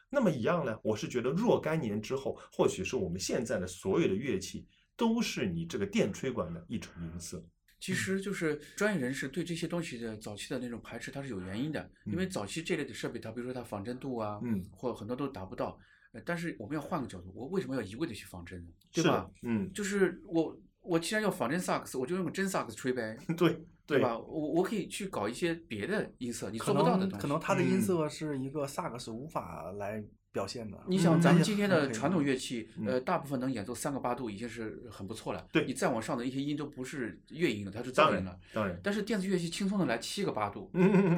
[0.10, 7.42] 那么一样呢，我是觉得若干年之后，或许是我们现在的所有的乐器都是你这个电吹管的一种音色。
[7.80, 11.90] 其实就是专业人士对这些东西的早期的那种排斥，它是有原因的。
[12.06, 15.78] 因为嗯早期这类的设备，它比如说它仿真度啊，嗯或很多都达不到。
[16.14, 18.72] 呃但是我们要换个角度，我为什么要一味的去仿真呢？
[18.94, 19.30] 对吧？
[19.44, 24.18] 嗯，就是我我既然要仿真萨克斯，我就用个真萨克斯吹呗，对对吧？
[24.18, 27.12] 我我可以去搞一些别的音色，你做不到的东西。
[27.12, 30.04] 能可能它的音嗯色是一个萨克斯无法来
[30.38, 30.78] 表现的。
[30.88, 35.48] 你想，嗯咱们今天的传统乐器，嗯呃，大部分能演奏三个八度已经是很不错了。
[35.52, 38.40] 对你再往上的一些音都不是乐音了，它是噪音了。
[38.54, 40.70] 当然，但是电子乐器轻松的来七个八度，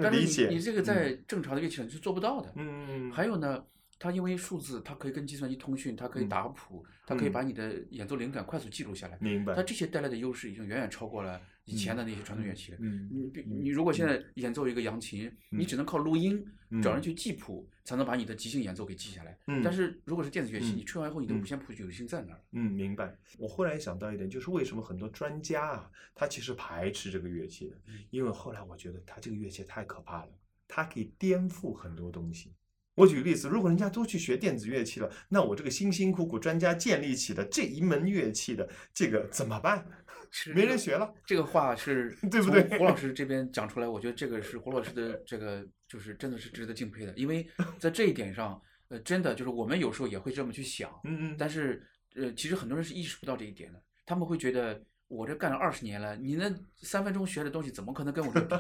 [0.02, 0.48] 但是。
[0.48, 2.54] 你你这个在正常的乐器上是做不到的。
[2.56, 3.62] 嗯，还有呢，
[3.98, 9.18] 它因为数字，它可以跟计算机通讯，它可以嗯打谱，它可以嗯把你的演奏灵感快速记录下来。
[9.20, 9.64] 明白它。
[9.64, 12.74] 这些带来的优势已经远远超过了以前的那些传统乐器。
[12.80, 19.36] 嗯你比你如果现在演奏一个扬琴，你嗯只能靠录音，嗯找人去记谱，才能把你的即兴演奏给记下来。
[19.48, 22.44] 嗯但是如果是电子乐器，嗯你吹完以后，你的嗯五线谱就已经在那儿了。
[22.52, 23.18] 嗯，明白。
[23.40, 30.32] 我忽然想到一点，就是为什么很多专家啊，他其实排斥这个乐器的，嗯因为后来我觉得他这个乐器太可怕了，
[30.68, 32.54] 它可以颠覆很多东西。
[33.00, 39.86] 我举个例子，如果人家都去学电子乐器了，那我这个辛辛苦苦专家建立起的这一门乐器的这个怎么办？
[40.32, 41.12] 是没人学了。
[41.26, 47.48] 这个话是对不对胡老师这边讲出来，我觉得这个是胡老师的这个就是真的是值得敬佩的，因为
[47.80, 51.82] 在这一点上，呃，真的就是我们有时候也会这么去想，嗯嗯，但是
[52.16, 54.80] 呃，其实很多人是意识不到这一点的，他们会觉得
[55.10, 58.56] 我这干了二十年了，你那三分钟学的东西怎么可能跟我这比？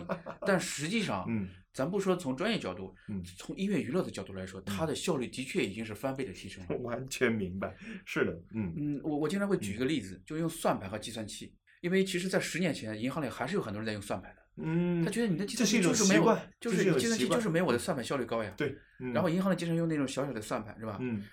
[0.45, 6.75] 但实际上，嗯咱不说从专业角度，嗯从音乐娱乐的角度来说，它的效率的确已经是翻倍的提升了。
[6.81, 7.75] 完全明白。
[8.03, 14.41] 是的，嗯嗯，我我经常会举一个例子，就用算盘和计算器，因为其实，在十年前，银行里还是有很多人在用算盘的。
[14.57, 18.51] 嗯，他觉得你的计算器就是没有就是计算器就是没有我的算盘效率高呀。。
[18.57, 20.97] 对，嗯然后银行里经常用那种小小的算盘，是吧？
[20.99, 21.23] 嗯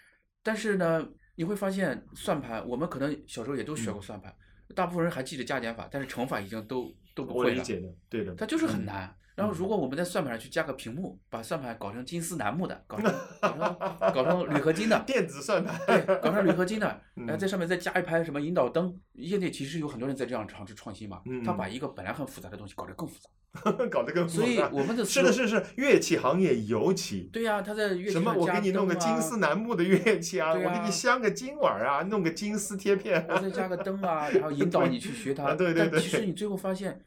[0.42, 4.32] 但是呢，你会发现算盘，我们可能小时候也都学过算盘，
[4.74, 7.50] 大部分人还记得加减法，但是乘法已经都都不会了。
[7.50, 9.16] 我理解的，对的，它就是很嗯难。
[9.36, 13.12] 然后，如果我们在算盘上去加个屏幕，把算盘搞成金丝楠木的，搞成
[14.14, 18.98] 搞成铝合金的， 电子算盘，对，搞成铝合金的， 然后嗯在上面再加一排什么引导灯。
[19.12, 23.28] 业内其实有很多人在这样尝试创新嘛，他嗯把一个本来很复杂的东西搞得更复杂。
[23.90, 27.28] 搞得更复所以杂我们的是的，是是，乐器行业尤其。
[27.32, 28.32] 对呀、他在乐器什么？
[28.34, 33.36] 我给你弄个金丝楠木的乐器啊，对我给你啊镶个金碗啊，弄个金丝贴片啊。
[33.36, 35.44] 我再加个灯啊，然后引导你去学 它。
[35.44, 37.00] 啊对对对但其实你最后发现，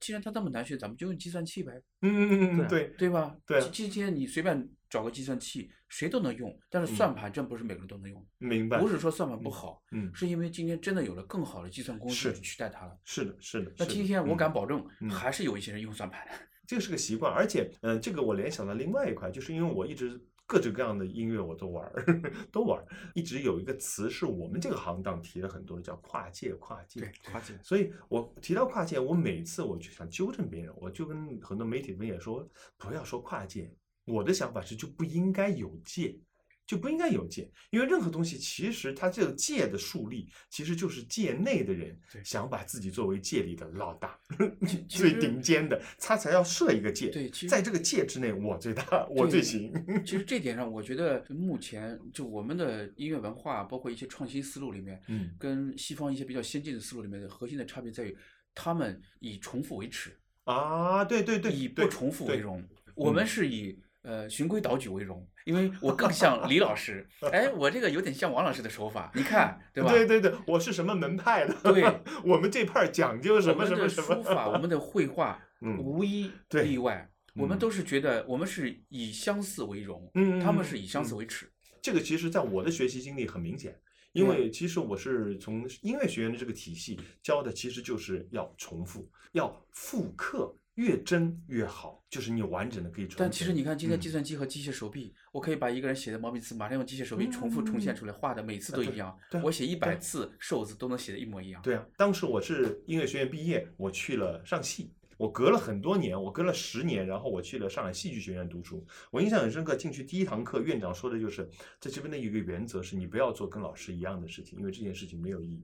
[0.00, 3.34] 既然它那么难学，咱们就用计算器呗，嗯嗯嗯嗯，对对，吧？
[3.46, 8.26] 对今今天你随便找个计算器，谁都能用，但是嗯算盘真不是每个人都能用。
[8.36, 8.78] 明白。
[8.78, 12.94] 不是说算盘不好，嗯，是因为今天真的有了更好的计算工具取代它了。
[13.02, 13.72] 是的，是的。
[13.78, 16.32] 那今天我嗯敢保证，嗯还是有一些人用算盘的。
[16.68, 22.04] 这个是个习惯，而且，嗯、这个我联想到另外一块，就是因为我一直各种各样的音乐我都玩儿，
[22.52, 27.00] 都玩儿，一直有一个词是我们这个行当提了很多的，叫跨界，跨界。
[27.00, 27.58] 对，跨界。
[27.62, 32.46] 所以我提到跨界，我每次我就想纠正别人，我就跟很多媒体们也说，
[32.78, 36.18] 不要说跨界，我的想法是就不应该有界。
[36.64, 44.18] 就不应该有界，因为任何东西其实它这个界的树立，其实就是界内的人对想把自己作为界里的老大，
[44.88, 47.10] 最顶尖的，他才要设一个界。
[47.10, 49.72] 对其实在这个界之内，我最大，我最行。
[50.06, 58.16] 其实这点上，我觉得目前就我们的音乐文化，包括一些创新思路里面，嗯跟西方一些比较先进的思路里面的核心的差别在于，
[58.54, 62.64] 他们以重复为耻，啊，对对对，以不重复为荣。
[62.94, 69.90] 我们是以呃循规蹈矩为荣，因为我更像李老师， 哎，我这个有点像王老师的手法，你看， 对吧？
[69.90, 71.54] 对对对，我是什么门派的？
[71.62, 71.84] 对，
[72.24, 74.58] 我们这派讲究什么什么什书法，我。
[74.58, 81.50] 们的绘画，嗯无一例外，我们嗯都是觉得我们是以相似为荣，嗯他们是以相似嗯为耻。
[81.80, 83.76] 这个其实在我的学习经历很明显，
[84.12, 93.16] 因为其实我是从音乐学院的这个体系教的，其实就是要重复，要复刻，越真越好，就是你完整的可以传承。
[93.18, 99.42] 但其实你看，今天嗯计算机和机械手臂，我可以把一个人写的毛笔字，马上用机械手臂重复重现出来，画的每次都一样对。
[99.42, 101.60] 我写一百对次瘦子都能写的一模一样。
[101.62, 108.82] 对啊，当时我是音乐学院毕业，我去了上戏，我隔了很多年，我隔了十年，然后我去了上海戏剧学院读书。
[109.10, 111.46] 我印象很深刻，进去第一堂课，院长说的就是，
[111.78, 115.62] 在这边的一个原则是你不要做跟老师一样的事情，因为这件事情没有意义。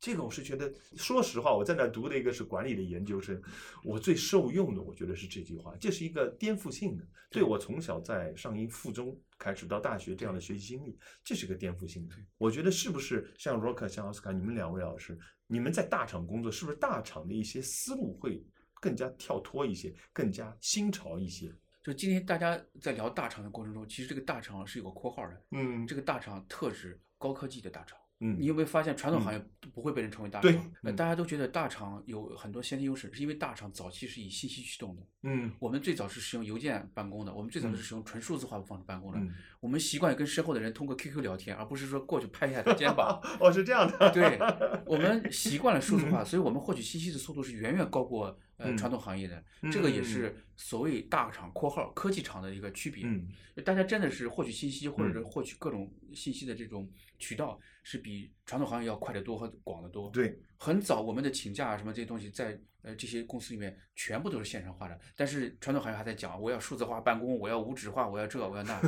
[0.00, 3.40] 对，这个我是觉得，说实话，我在那儿读的一个是管理的研究生，
[3.84, 12.14] 我最受用的，我觉得是这句话，这是一个颠覆性的，对我从小在上音附中开始到大学这样的学习经历，这是个颠覆性的。
[12.36, 18.44] 我觉得是不是像 Rocker、像奥斯卡，你们两位老师，你们在大厂工作，是不是大厂的一些思路会
[18.80, 21.52] 更加跳脱一些，更加新潮一些？
[21.82, 27.98] 就今天大家在聊大厂的过程中，其实这个大厂是有个括号的，嗯这个大厂特指高科技的大厂。
[28.20, 30.62] 嗯你有没有发现传统行业都不会被人称为大对厂？
[30.82, 35.02] 呃嗯大家都觉得大厂有很多先天优势，是因为大厂早期是以信息驱动的。
[35.22, 39.18] 嗯我们最早是使用邮件办公的，我们最早是使用纯数字化的方式办公的。
[39.18, 43.20] 嗯，我们习惯跟身后的人通过 QQ 聊天，而不是说过去拍一下他肩膀。
[43.38, 44.38] 哦，是这样的，对，
[44.84, 49.42] 我们习惯了数字化，所以我们获取信息的速度是远远高过呃嗯传统行业的。
[49.72, 53.04] 这个也嗯是所谓大厂（括号科技厂）的一个区别。
[53.06, 53.26] 嗯
[53.64, 60.08] 大家真的是获取信息或者是嗯获取各种信息的这种渠道，是比传统行业要快得多和广得多。
[60.10, 68.80] 对，很早我们的请假啊什么这些东西，在呃这些公司里面全部都是线上化的，但是传统行业还在讲我要数字化办公，我要无纸化，我要这我要那，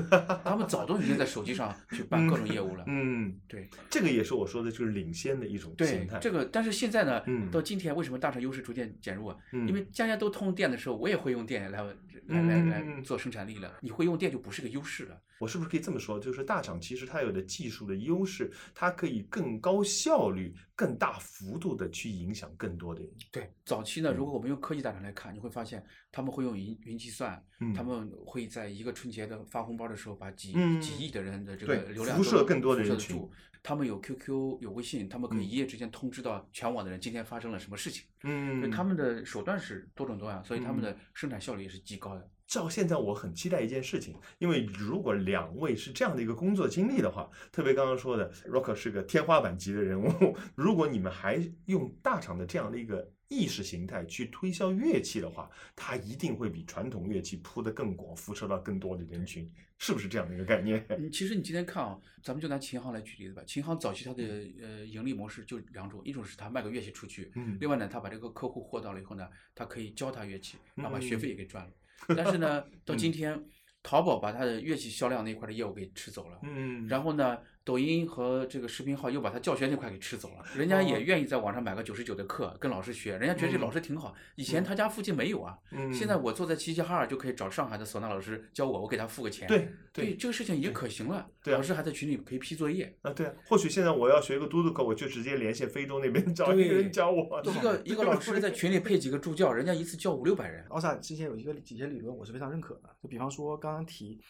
[0.45, 2.85] 他们早都已经在手机上去办各种业务了。
[2.89, 11.83] 嗯，对这个也是我说的，就是领先的一种对形态。，这个，但是现在呢，嗯到今天为什么大厂优势逐渐减弱因为家家都通电的时候，我也会用电来
[12.27, 13.79] 来来来做生产力了。
[13.81, 15.21] 你会用电就不是个优势了。
[15.41, 16.21] 我是不是可以这么说？
[16.21, 23.11] 就是大厂其实它有的技术的优势，它可以更高效率、更大幅度的去影响更多的人。
[23.33, 33.27] 对，早期呢，嗯如果我们用科技大厂来看，你会发现他们会用云云计算，嗯他们会在一个春节的发红包的时候，把几、嗯几亿的人的这个流量都辐射更多的人群。
[33.63, 38.05] 他们有 QQ 有微信，他们可以嗯一夜之间通知到全网的人今天发生了什么事情。
[38.23, 42.31] 嗯他们的手段是多种多样，所以他们嗯的生产效率也是极高的。
[42.47, 60.85] 照现在我很期待一件事情，因为如果两位是这样的一个工作经历的话，特别刚刚说的，Rock 是个天花板级的人物， 如果你们还用大厂的这样的一个意识形态去推销乐器的话，它一定会比传统乐器铺得更广，辐射到更多的人群，是不是这样的一个概念？
[60.89, 63.43] 嗯，其实你今天看啊，咱们就拿琴行来举例子吧。
[63.47, 64.25] 琴行早期它的
[64.61, 71.73] 呃盈利模式就两种，一种是他卖个乐器出去，嗯另外呢，他把这个客户获到了以后呢，他可以教他乐器，然后把学嗯费也给赚了。
[72.17, 73.41] 但是呢， 到今天，
[73.81, 77.39] 淘宝把它的乐器销量那块的业务给吃走了，嗯然后呢，
[77.71, 80.45] 抖音和这个视频号又把他教学那块给吃走了。
[80.57, 84.13] 人家哦也愿意在网上买个九十九的课跟老师学，人家觉得这嗯老师挺好。
[84.35, 89.47] 以前他家附近没有啊，嗯现在我坐在齐齐哈尔就可以找上海的唢呐老师教我，我给他付个钱。
[89.47, 91.25] 对对，这个事情已经可行了。
[91.45, 92.93] 对啊老师还在群里可以批作业。
[93.03, 97.41] 啊，对啊，或许现在我要学一个嘟嘟课，我就直接连线非洲那边找一个人教我。
[97.45, 100.67] 一个一个老师在群里配几个助教，人家一次教五六百人。
[100.71, 102.91] 奥萨之前有一个几些理论，我是非常认可的。
[103.01, 104.21] 就比方说刚刚提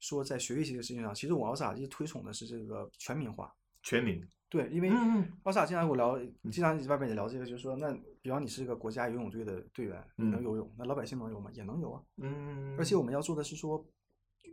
[0.00, 3.54] 说在学乐器这个事情上，其实我奥萨一直推崇的是这个全民化。
[3.82, 4.90] 全民，对，因为
[5.44, 6.18] 奥萨经常跟我聊，
[6.50, 11.50] 经常外面也聊这个，就是说，那比方你是一个国家游泳队的队员，你能嗯游泳，那老百姓能游吗？
[11.54, 12.02] 也能游啊。
[12.18, 13.82] 嗯，而且我们要做的是说，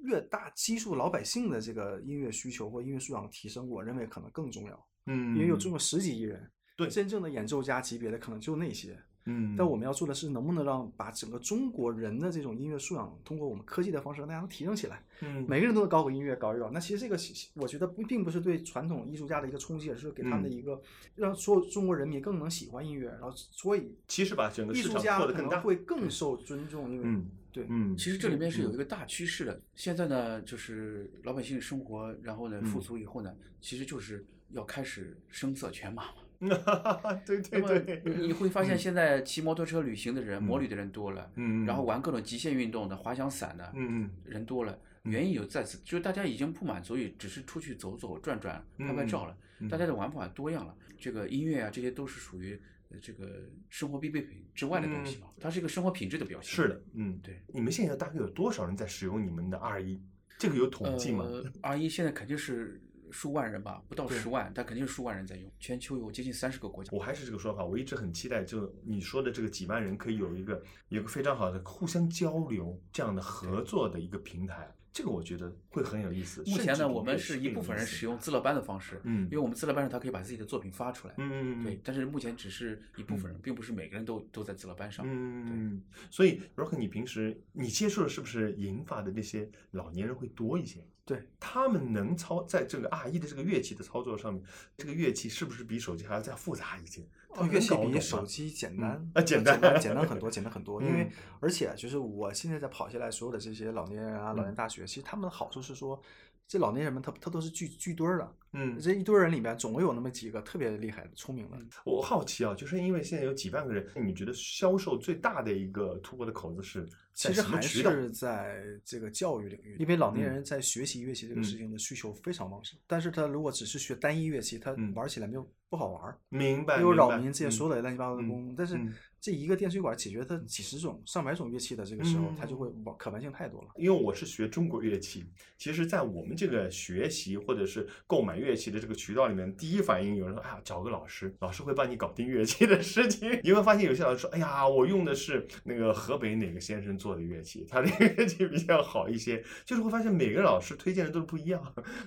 [0.03, 8.97] 越大基数老百姓的这个音乐需求或音乐素养提升，我认为可能更重要，嗯，因为有中国十几亿人，对真正的演奏家级别的可能就那些。
[9.29, 15.03] 嗯，但我们要做的是，能不能让把整个中国人的这种音乐素养，通过我们科技的方式让大家能提升起来。
[15.21, 16.69] 嗯每个人都能搞个音乐，搞一搞。
[16.71, 20.81] 那其实这个是，我觉得不并不是对传统艺术家的一个冲击，而是给他们的嗯一个
[21.15, 25.57] 让所有中国人民更能喜欢音乐，然后所以其实把整个艺术市场家可能。
[25.57, 29.59] 会更受尊重，因为嗯对，嗯，其实这里面是有一个大趋势的。
[29.73, 36.13] 现在呢，就是老百姓生活，然后呢富嗯足以后呢，其实就是要开始声色犬马嘛。
[37.25, 44.77] 对对那么对，你你会发现，嗯现在骑摩托车旅行的人、摩嗯旅的人多了，嗯，然后玩各种极限运动的、滑翔伞的，嗯嗯人多了。
[45.03, 50.75] 原因有在此，就是大家已经不满足于只是出去走走转转、拍拍照了，嗯大家的玩法多样了。
[50.99, 56.51] 这个音乐啊，这些都是属于呃这个生活必备品之外的东西嘛，它是一个生活品质的表现。
[56.51, 57.41] 嗯是的，嗯，对。
[57.47, 60.01] 你们现在大概有多少人在使用你们的 R 一？
[60.37, 61.23] 这个有统计吗？
[61.23, 62.79] 呃，R 一现在肯定是
[63.11, 65.51] 数万人吧，不到十万，但肯定是数万人在用。
[65.59, 66.89] 全球有接近三十个国家。
[66.91, 76.43] 我还是这个说法，我一直很期待，就你说的这个几万人可以有一个有一个非常好的互相交流这样的合作的一个平台，这个我觉得会很有意思。
[76.47, 85.05] 目前呢，我们是一部分人使用自乐班的方式，嗯因为我们自乐班上他可以把自己的作品发出来，嗯嗯对，但是目前只是一部分人，并不是每个人都都在自乐班上。
[85.07, 90.83] 嗯，所以 Rock，你平时你接触的是不是银发的那些老年人会多一些？
[91.07, 94.43] 对，他们能操在这个 R 一的这个乐器的操作上面，
[94.77, 97.01] 这个乐器是不是比手机还要再复杂一些？
[97.33, 100.81] 他哦，们乐器比手机简单啊简单单 简单很多，简单很多。
[100.81, 106.01] 因为嗯而且就是我现在在跑下来所有的这些老年人啊、老年大学，其实他们的好处是说，
[106.47, 111.57] 这老年人们他他都是聚聚堆儿的，嗯，这一堆人里面总会有那么几个特别厉害的、聪明的。
[111.83, 117.59] 我好奇啊，就是因为现在有几万个人，你觉得销售最大的一个突破的口子是其实还？
[117.61, 122.79] 是在这个教育领域，因为老年嗯人在学习乐器这个嗯事情的需求非常旺盛。
[122.87, 128.55] 但是他如果只是学单一乐器，他嗯玩起来没有不好玩儿，明白，又有扰民这些嗯所有的乱七八糟的嗯功能。
[128.55, 133.69] 但是嗯这一个电吹管解决它几十种、上百种乐器的这个时候，它就嗯会往可玩性太多了。
[133.75, 135.25] 因为我是学中国乐器，
[135.57, 151.61] 其实，在我们这个学习或者是购买乐器的这个渠道里面，第一反应有人说：“哎呀，找个老师，老师会帮你搞定乐器的事情。” 你会发现有些老师说：“哎呀，我用的是那个河北哪个先生做的乐器，他的乐器比较好一些。”就是会发现每个老师推荐的都是不一样，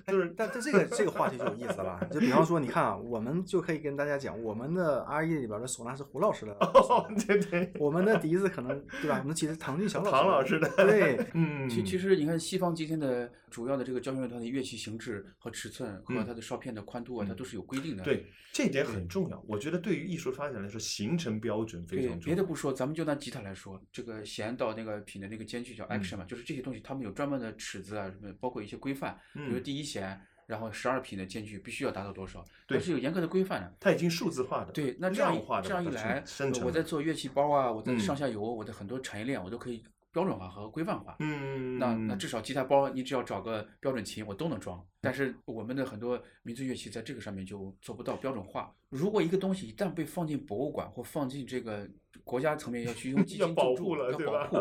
[0.06, 6.54] 就是但但这个这个话题就有意思了，就比方说，你看啊，我们就可以跟大家讲，我们的 R E 里边的唢呐是胡老师的
[7.26, 9.18] 对对，我们的笛子可能对吧？
[9.22, 18.02] 我们的唐俊祥老师，唐老师的对， 嗯，其其实你看西方今天的主要的这个交响乐团的乐器形制和尺寸和嗯它的哨片的宽度啊，它嗯都是有规定的。
[18.02, 19.42] 对这一点很重要。
[19.46, 22.24] 我觉得对于艺术发展来说，形成标准非，常重要。
[22.24, 30.20] 别的不说，咱们就拿吉他来说，这个弦到那个品的那个间距叫嗯 action 嘛，就是这些东西，他们有专门的尺子啊，什么包括一些规范，比如嗯第一弦，
[30.50, 33.72] 然后十二品的间距必须要达到多少，对它是有严格的规范的。
[33.78, 36.24] 它已经数字化的，对，那这样量化的一这样一来
[36.64, 39.80] 我在做乐器包啊，我在嗯上下游，我的很多产业链我都可以
[40.12, 41.16] 标准化和规范化。
[41.20, 44.84] 嗯，那那至少吉他包，你只要找个标准琴，我都能装。
[45.00, 48.74] 但是我们的很多民族乐器在这个上面就做不到标准化。
[48.90, 51.88] 如果一个东西一旦被放进博物馆或放进这个
[52.24, 54.56] 国家层面要去用 基要保金救助要保护，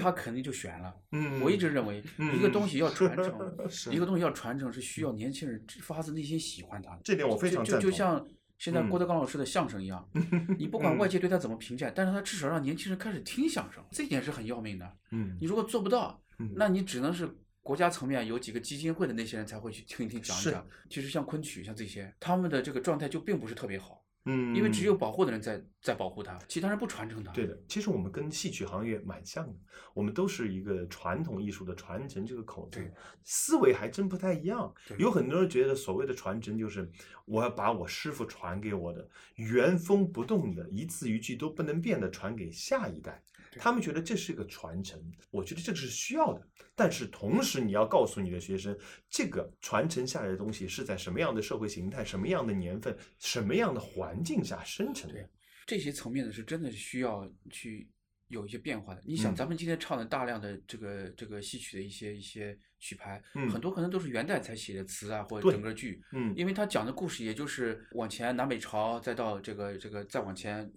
[0.00, 0.92] 它肯定就悬了。
[1.12, 2.02] 嗯，我一直认为，
[2.34, 3.38] 一个东西要传承，
[3.92, 7.00] 一个东西要传承是需要年轻人发自内心喜欢它的。
[7.04, 7.90] 这点我非就就常赞同。
[7.90, 8.26] 就像
[8.58, 10.08] 现在郭嗯德纲老师的相声一样，
[10.58, 14.96] 你不管嗯外界对他怎么评价，但是他至少让年轻人开始听相声，这一点是很要命的。
[15.10, 17.28] 嗯你如果做不到，嗯那你只能是
[17.62, 20.66] 国家层面有几个基金会的那些人才会去听一听讲一讲。
[20.90, 27.30] 其实像昆曲像这些，他们的这个状态就并不是特别好，嗯，因为只有保护的人在在保护它，其他人不传承它。
[27.32, 29.54] 对的，其实我们跟戏曲行业蛮像的，
[29.92, 32.90] 我们都是一个传统艺术的传承这个口子对，
[33.22, 34.72] 思维还真不太一样。
[34.98, 36.90] 有很多人觉得所谓的传承就是
[37.26, 39.06] 我要把我师傅传给我的
[39.36, 45.00] 原封不动的一字一句都不能变的传给下一代，对他们觉得这是一个传承，
[45.30, 46.46] 我觉得这个是需要的。
[46.74, 48.76] 但是同时你要告诉你的学生，
[49.08, 55.28] 这个传承下来的东西是在什么样的社会形态、什么样的年份、什么样的环境下生成的对。
[55.66, 57.88] 这些层面呢，是真的是需要去
[58.28, 59.02] 有一些变化的。
[59.04, 70.70] 你想，嗯咱们今天唱的大量的这个这个戏曲的一些一些曲牌，嗯很多可能都是元代才写的词啊，或者整个剧，嗯因为他讲的故事也就是往前南北朝，再到这个这个再往前。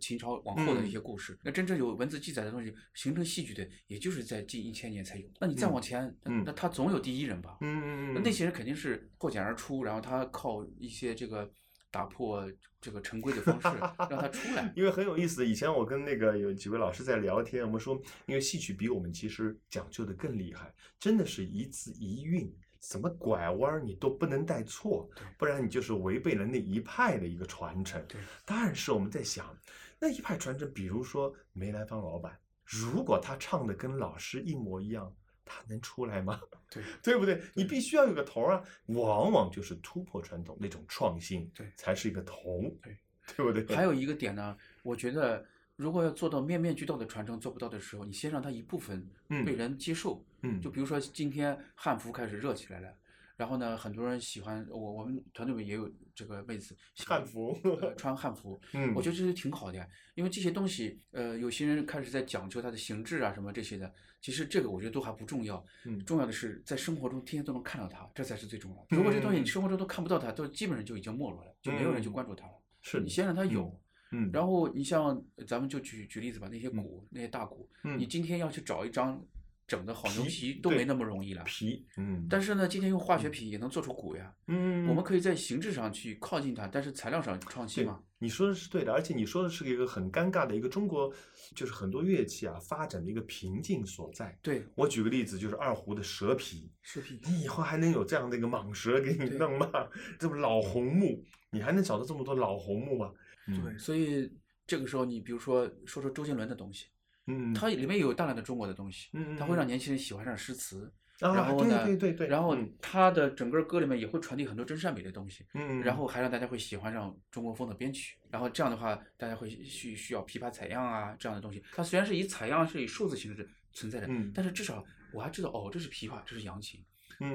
[0.00, 5.26] 秦朝往后的一些故事，那真正有文字记载的东西，形成戏剧的，也就是在近一千年才有。
[5.40, 6.14] 那你再嗯往前，
[6.44, 7.56] 那他总有第一人吧？
[7.62, 11.50] 嗯嗯嗯那些人肯定是破茧而出，然后他靠一些这个
[11.90, 12.46] 打破
[12.80, 13.78] 这个陈规的方式
[14.10, 14.70] 让他出来。
[14.76, 20.70] 因为很有意思，以前我跟那个有几位老师在聊天，我们说，因为戏曲比我们其实讲究的更厉害，
[21.00, 28.02] 真的是一字一韵，怎么拐弯儿你都不能带错，不然你就是违背了那一派的一个传承。
[28.06, 29.56] 对，但是我们在想，
[29.98, 35.12] 那一派传承，比如说梅兰芳老板，如果他唱的跟老师一模一样，
[35.44, 36.40] 他能出来吗？
[36.70, 37.42] 对， 对不对？
[37.54, 42.96] 你必须要有个头儿啊，往往就是突破传统那种创新，对才是一个头，对，
[43.36, 43.74] 对不对？
[43.74, 50.24] 还有一个点呢，我觉得如果要做到面面俱到的传承做不到的时候，你先让他一部分嗯被人接受。
[50.42, 50.60] 嗯。
[50.60, 52.92] 就比如说今天汉服开始热起来了。
[53.36, 56.76] 然后呢，很多人喜欢我，我们团队里也有这个妹子
[57.06, 58.92] 汉服呃穿汉服， 嗯。
[58.96, 59.86] 我觉得这是挺好的呀，
[60.16, 66.04] 因为这些东西，呃，有些人开始在讲究它的形制啊什么这些的，其实这个我觉得都还不重要，嗯。
[66.04, 68.86] 重要的是在生活中天天都能看到它，这才是最重要的。
[68.96, 72.12] 如果这东西你生活中都看不到它，都基本上就已经没落了，就没有人去嗯。
[72.12, 72.52] 关注它了。
[72.80, 73.72] 是你先让它有，
[74.10, 77.96] 嗯，然后你像咱们就举举例子吧，那些鼓，那些大鼓，嗯。
[77.96, 79.24] 你今天要去找一张
[79.68, 81.44] 整的好牛皮皮都没那么容易了。
[81.44, 84.34] 皮，嗯，但是呢，今天用化学品也能做出鼓呀。
[84.46, 91.12] 嗯，我们可以在形制上去靠近它，但是材料上创新嘛。，你说的是对的，而且你说的是一个很尴尬的一个中国，
[91.54, 94.36] 就是很多乐器啊发展的一个瓶颈所在。
[94.40, 99.70] 对，我举个例子，就是二胡的蛇皮，蛇皮你以后还能有这样的一个蟒蛇给你弄吗？
[100.18, 103.12] 这不老红木，你还能找到这么多老红木吗？
[103.46, 104.30] 嗯对所以
[104.66, 106.86] 这个时候你比如说说说周杰伦的东西，
[107.28, 110.92] 嗯，它里面有大量的中国的东西，嗯它会让年轻人喜欢上诗词。
[111.20, 121.60] 啊然后呢，对对对然后嗯它的整个歌里面也会传递很多真善美的东西，嗯，然后还让大家会喜欢上中国风的编曲，然后这样的话，大家会需需要琵琶采样啊这样的东西。
[121.72, 126.80] 它虽然是以采样是以数字形式存在的，嗯但是至少我还知道哦，这是琵琶，这是扬琴。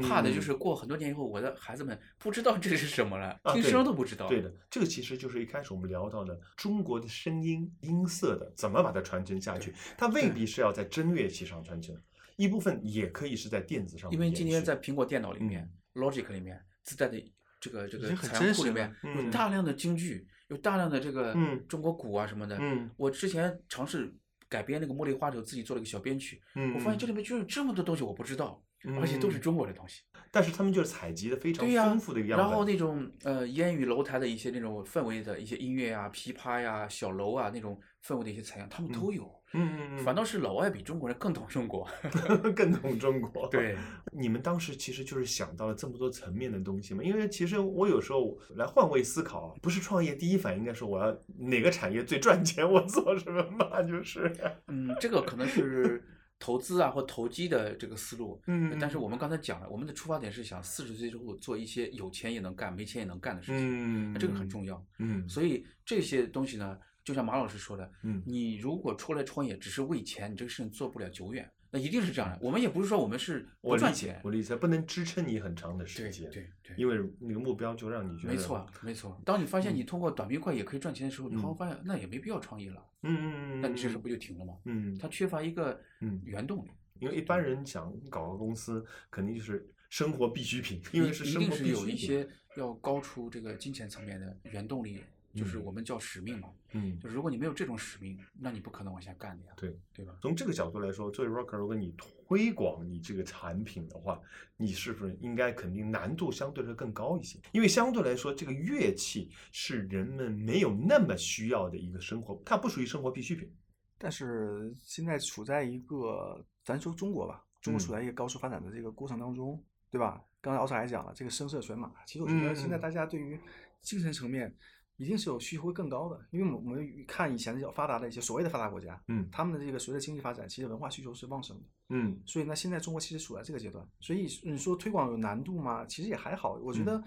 [0.02, 4.28] 怕的就嗯是过很多年以后，我的孩子们不知道这是什么了，听声都不知道。
[4.28, 11.96] 对的，这个其实就是一开始我们聊到的中国的声音音色的怎么把它传承下去，它未必是要在真乐器上传承，
[12.38, 17.22] 一部分也可以是在电子上因为今天在苹果电脑里面、Logic 里面自带的
[17.60, 19.26] 这个这个很采样真实了库里面嗯。
[19.26, 21.66] 有大量的京剧，有大量的这个嗯。
[21.68, 22.58] 中国鼓啊什么的。
[22.60, 22.90] 嗯。
[22.98, 24.14] 我之前尝试
[24.50, 28.64] 改编那个《茉莉花》的时候，自己做了一个小编曲，嗯，我发现这里面居然有这么多东西我不知道，
[29.00, 30.02] 而且都是嗯中国的东西。
[30.32, 39.24] 但是他们就是采集的非常、丰富的样本，然后那种呃烟雨楼台的一些那种氛围的一些音乐啊、琵琶呀、小楼啊那种氛围的一些采样，他们都有。
[39.56, 41.88] 嗯嗯嗯，反倒是老外比中国人更懂中国。
[42.56, 43.48] 更懂中国。
[43.54, 43.78] 对，
[44.12, 47.04] 你们当时其实就是想到了这么多层面的东西嘛？
[47.04, 54.36] 因为其实我有时候来换位思考，啊不是创业第一反应应该说我要哪个产业最赚钱，我做什么嘛，就是，
[54.70, 56.04] 嗯，这个可能是
[56.44, 58.38] 投资啊或投机的这个思路。
[58.48, 64.86] 嗯但是我们刚才讲了，我们的出发点是想四十岁之后做一些有钱也能干、没钱也能干的事情，嗯那这个很重要。
[65.00, 72.38] 嗯，所以这些东西呢，就像马老师说的，嗯你如果出来创业只是为钱，你这个事情做不了久远，那一定是这样的。
[72.40, 79.20] 我们也不是说我们是不赚钱，我理解，不能支撑你很长的时间，对对，因为那个目标就让你觉得没错没错。
[79.26, 84.54] 当你发现嗯你通过短平快也可以赚钱的时候，你好好发现那也没必要创业了，嗯嗯嗯，那你这时候嗯不就停了吗？
[84.66, 86.70] 嗯，它缺乏一个嗯原动力。
[87.00, 91.74] 因为一般人想搞个公司，肯定就是生活必需品， 因为是生活必需品。
[91.74, 95.02] 有一些要高出这个金钱层面的原动力，
[95.34, 96.50] 就是嗯我们叫使命嘛。
[96.72, 99.78] 嗯，就是如果你没有这种使命，那你不可能往下干的呀，对。
[99.94, 100.18] 对吧？
[100.22, 104.20] 从这个角度来说，作为 rocker，如果你推广你这个产品的话，
[104.58, 107.40] 你是不是应该肯定难度相对来说更高一些？
[107.52, 113.52] 因为相对来说，这个乐器是人们没有那么需要的一个生活，它不属于生活必需品。
[113.98, 120.22] 但是现在处在一个，咱说中国吧，中国处嗯在一个高速发展的这个过程当中，对吧？
[120.42, 123.40] 刚才敖才也讲了，这个声色犬马，其实我觉得现在嗯大家对于
[123.82, 124.54] 精神层面
[124.98, 129.28] 一定是有需求会更高的，因为我们看以前的比较发达的一些所谓的发达国家，嗯。
[129.32, 131.64] 他们的这个随着经济发展，其实文化需求是旺盛的。
[131.90, 132.22] 嗯。
[132.26, 135.86] 所以呢，现在中国其实处在这个阶段，所以你说推广有难度吗？
[135.86, 136.54] 其实也还好。
[136.62, 137.04] 我觉得，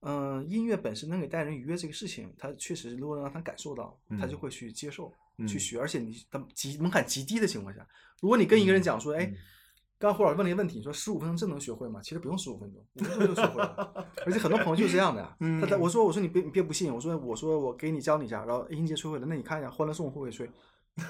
[0.00, 5.46] 嗯、音乐本身能给带人愉悦这个事情，他确实如果能让他感受到，他就嗯会去接受、嗯。
[5.46, 5.78] 去学。
[5.78, 7.86] 而且你他极门槛极低的情况下，
[8.22, 9.30] 如果你跟一个人讲说，哎
[9.98, 12.00] 刚胡老师问了一个问题，说十五分钟真能学会吗？
[12.02, 14.06] 其实不用十五分钟，五分钟就学会了。
[14.24, 15.36] 而且很多朋友就是这样的呀。
[15.60, 20.48] 他他嗯我说我说你别你别不信，我说我说我给你教你一下，然后音阶吹会了，那你看一下《欢乐颂》会不会吹？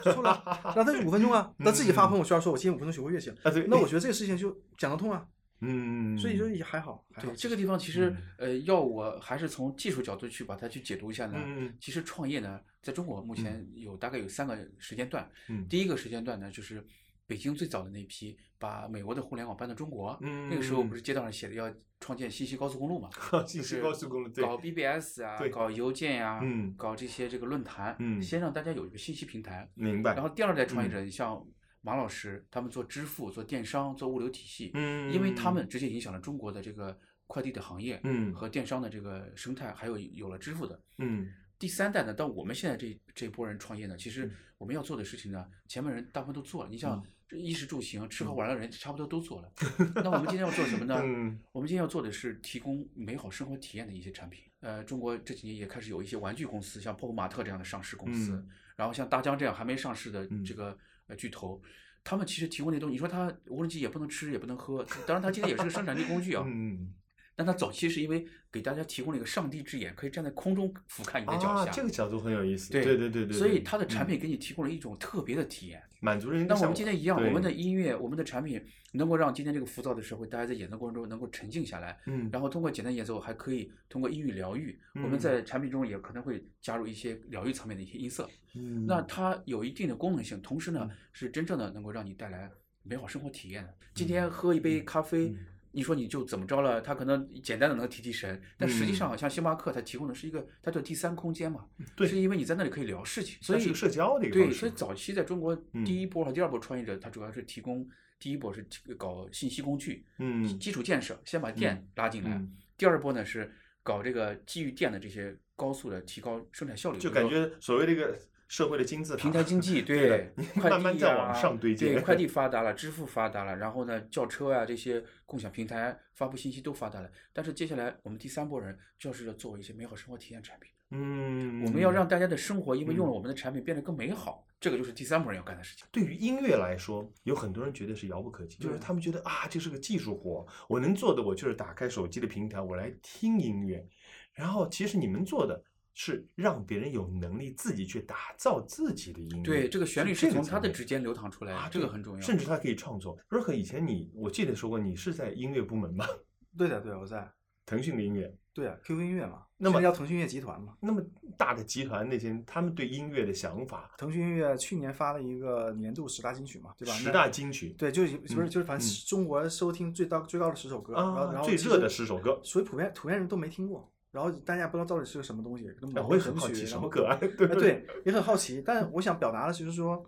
[0.05, 3.37] 说了，然后他就五分钟啊， 他自己发朋友圈说，我今天五分钟学会乐器了。
[3.43, 5.27] 啊对，那我觉得这个事情就讲得通啊，
[5.61, 11.35] 嗯，所以说也还好，还好对这个地方，其实、嗯呃，要我还是从技术角度去把它去解读一下呢。
[11.45, 15.29] 嗯其实创业呢，在中国目前有大概有三个时间段。
[15.49, 16.85] 嗯第一个时间段呢，就是
[17.29, 20.19] 北京最早的那批把美国的互联网搬到中国。
[20.23, 23.11] 嗯那个时候不是街道上写的要创建信息高速公路嘛？
[23.47, 29.71] 信息就是高速公路对搞 BBS 啊对，搞邮件呀、嗯搞这些这个论坛，嗯先让大家有一个信息平台。
[29.75, 30.15] 明白。
[30.15, 31.47] 然后第二代创业嗯者，像
[31.83, 40.81] 马老师，他们做支付、做电商、做物流体系，嗯，因为他们直接影响了中国的这个快递的行业，嗯和电商的这个生态，还有有了支付的。
[40.97, 46.71] 嗯第三代呢，到我们现在这这波人创业呢，其实嗯我们要做的事情呢，前面人大部分都做了。
[46.71, 49.53] 你像衣食住行、吃喝玩乐的人，差不多都做了。
[50.03, 51.01] 那我们今天要做什么呢？
[51.03, 54.45] 嗯我们今天要做的是提供美好生活体验的一些产品。
[54.61, 60.77] 呃，中国这几年也开始有一些玩具公司，像泡泡玛特这样的上市公司，嗯然后像大疆这样还没上市的嗯这个
[61.09, 61.61] 呃巨头，
[62.03, 66.45] 他们其实提供那东西，你说它无人机也不能吃也不能喝，当然它今天也是个生产力工具啊。
[66.47, 66.95] 嗯
[67.39, 71.71] 但它早期是因为给大家提供了一个上帝之眼，可以站在空中俯瞰你的脚啊，下。
[71.71, 72.73] 这个角度很有意思。
[72.73, 75.81] 对对对对对，所以对它的产嗯品给你提供了一种特别的体验。
[76.01, 78.61] 满足人的那我们今天一样，我们的音乐、我们的产品
[78.93, 84.77] 能够让今天这个浮躁的社会，大家在演奏过程中能够沉静下来，嗯然后通过简单演奏，还可以通过音域疗愈。
[84.97, 92.51] 我们嗯在产品中也可能会加入一些疗愈层面的一些音色，嗯那它有一定的功能性，同时呢嗯是真正的能够让你带来
[92.83, 93.73] 美好生活体验的。
[93.95, 95.39] 今天喝一杯咖啡嗯。
[95.79, 96.81] 你说你就怎么着了？
[96.81, 98.95] 他可能简单的能提提神，但实际嗯。
[98.97, 101.65] 上像星巴克，它提供的是一个它叫第三空间嘛，
[101.95, 105.85] 对是因为你在那里可以聊事情，所以是个社交的一个对，所以早期在中国嗯。
[105.85, 108.67] 第一波和第二波创业者，他主要是提供第一波是
[108.97, 110.59] 搞信息工具，嗯。
[110.59, 112.31] 基础建设，先把店拉进来。
[112.33, 112.53] 嗯。
[112.77, 113.49] 第二波呢是
[113.85, 118.19] 搞这个基于电的这些高速的提高生产效率，就感觉所谓的一个
[118.49, 127.11] 社会的金字塔平台经济， 对慢慢在往上堆积对， 快递发达了，支付发达了，然后呢，轿车啊这些共享平台发布信息都发达了。
[127.33, 135.87] 但是接下来我们第三波人就是要做一些美好生活体验产品，嗯，我们要让大家的生活因为用了我们的产品变得更美好，这个就是第三波人要干的事情。
[135.93, 143.87] 对于音乐来说，有很多人觉得是遥不可及，就是他们觉得啊，这是个技术活，我能做的我就是打开手机的平台，我来听音乐。
[144.33, 145.63] 然后其实你们做的
[146.01, 149.43] 是让别人有能力自己去打造自己的音乐。
[149.43, 152.21] 对，这个旋律是是从他的指尖流淌出来的，啊，这个很重要。
[152.21, 153.19] 甚至他可以创作。
[153.29, 156.07] 若可以前你我记得说过，你是在音乐部门吧？
[156.57, 157.29] 对的，对的，我在。
[157.67, 160.75] 腾讯的音乐，对啊，QQ 音乐嘛，那么叫腾讯音乐集团嘛。
[160.81, 161.03] 那么
[161.37, 166.95] 大的集团那些他们对音乐的想法，腾讯音乐去年发了一个年度十大金曲嘛，对吧？
[166.95, 172.41] 十大金曲对，就是不是嗯就是反正嗯中国收听最高最高的十首歌，然后然啊，后最热的十首歌。
[172.43, 173.87] 所以普遍普遍人都没听过，
[174.19, 177.17] 然后大家不知道到底是个什么东西，可能哎某我也很好奇么歌啊？
[177.21, 178.61] 对哎，对，也很好奇。
[178.61, 180.05] 但我想表达的就是说，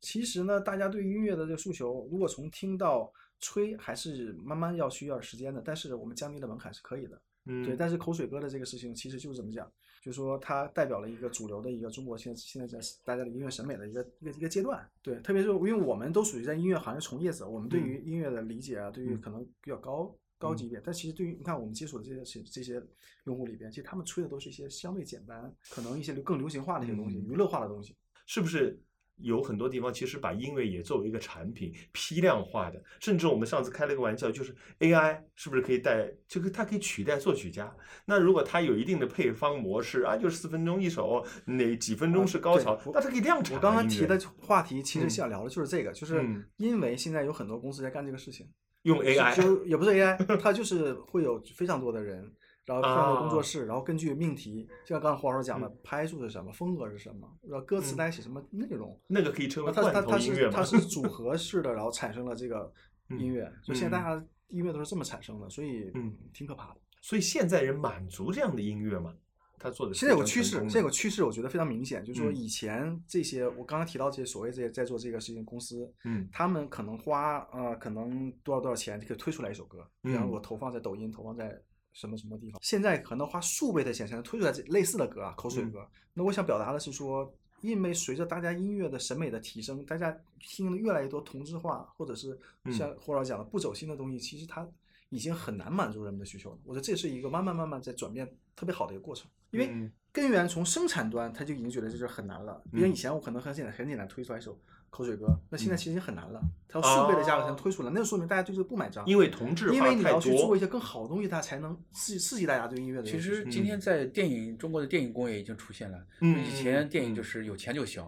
[0.00, 5.60] 其实呢，大家对音乐的这个诉求，如果从听到吹，还是慢慢要需要时间的。
[5.62, 7.76] 但是我们降低的门槛是可以的，嗯，对。
[7.76, 9.70] 但是口水歌的这个事情，其实就是怎么讲，
[10.02, 14.88] 就是说它代表了一个主流的一个中国现在现在在大家的音乐审美的一个一个一个阶段。
[15.02, 20.16] 对，特别是因为我们都属于在音乐行业从业者，我们对于音乐的理解啊，对于嗯可能比较高。
[20.40, 22.82] 高级一点，但其实对于你看我们接触的这些这些
[23.24, 27.94] 用户里边，其实他们吹的都是一些相对简单，可能一些更流行化的一些东西，嗯娱乐化的东西。
[28.26, 28.80] 是不是
[29.16, 32.82] 有很多地方其实把音乐也作为一个产品批量化的？
[33.00, 37.76] 甚至我们上次开了个玩笑，就是 AI 是不是可以代，就是它可以取代作曲家？
[38.06, 43.56] 那如果它有一定的配方模式啊，就是四分钟一首，哪几分钟是高潮，那它可以量产。
[43.56, 48.48] 我刚刚提的话题，其实嗯想聊的就是这个，就是嗯因为现在有很多公司在干这个事情，
[48.82, 52.20] 用 AI，就也不是 AI， 它就是会有非常多的人，
[52.64, 60.18] 然后非常多工啊作室，然后根据命题，就像刚才黄老师讲的嗯，拍出是什么，风格是什么，然后歌词嗯该写什么内容，那个可以称为它它它？
[60.18, 62.72] 是它是组合式的，然后产生了这个
[63.10, 66.80] 嗯音乐，所以现在嗯大家音乐都是这么产生的，所以嗯挺可怕的。
[67.02, 69.14] 所以现在人满足这样的音乐吗？
[69.60, 72.34] 他做的现在有个趋势，现在有个趋势，我觉得非常明显，就是说嗯。
[72.34, 76.26] 以前这些我刚刚提到这些所谓这些在做这个事情公司，嗯。
[76.32, 80.30] 他们可能花呃可能多少多少钱就可以推出来一首歌，比方嗯。
[80.30, 81.60] 我投放在抖音，投放在
[81.92, 85.70] 什么什么地方，现在可能花数倍的钱才能推出来这类似的歌啊，口水嗯。
[85.70, 85.86] 歌。
[86.14, 92.72] 那我想表达的是说，因为随着大家音乐的审美的提升，大家听的越来越多同质化，或者是嗯。
[92.72, 94.66] 像霍老讲的不走心的东西，其实它
[95.10, 96.58] 已经很难满足人们的需求了。
[96.64, 99.92] 我觉得这是一个慢慢慢慢在转变特别好的一个过程，因为嗯。
[100.12, 102.60] 根源从生产端他就已经觉得这是很难了。
[102.72, 102.90] 比如嗯。
[102.90, 109.06] 以前我可能很简单很简单推出来一首口水歌，那现在嗯其实已经很难了，它要数倍的价格才能哦推出来，那就说明大家对这个不买账。
[109.06, 113.20] 因为同质因为你要去做一，些更好的东西，它才能刺刺激大家对音乐的其。
[113.20, 113.80] 实今天嗯。
[113.80, 116.44] 在电影中国的电影工业已经出现了，嗯。
[116.44, 117.14] 以前电影嗯。
[117.14, 118.04] 就是有钱就行，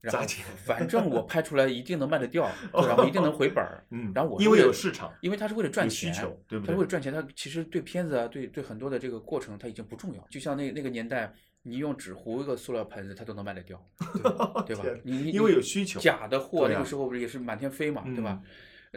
[0.00, 10.26] 然后砸钱 反正我拍出来一定能卖得掉， 然后一定能回本儿，嗯，然后我是因为有市场，因为他是为了赚钱，求对不对他是为了赚钱，他其实对片子啊，对对很多的这个过程，他已经不重要。
[10.30, 11.32] 就像那那个年代，
[11.62, 13.80] 你用纸糊一个塑料盆子，它都能卖得掉，
[14.66, 14.84] 对吧？
[15.02, 18.40] 你你因为有需求假的货那个时候不是也是满天飞嘛，对吧？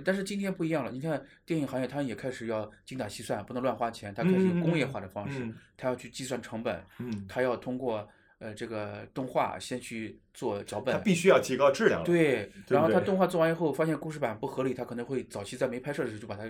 [0.06, 8.08] 但是今天不一样了，你看电影行业，它也开始要精打细算，不能乱花钱，它开始有工业化的方式嗯嗯嗯，它要去计算成本，嗯，它要通过
[8.40, 12.06] 呃这个动画先去做脚本，它必须要提高质量了。
[12.06, 16.44] 对，然后他动画做完以后，发现故事版不合理，他可能会早期在没拍摄的时候就把它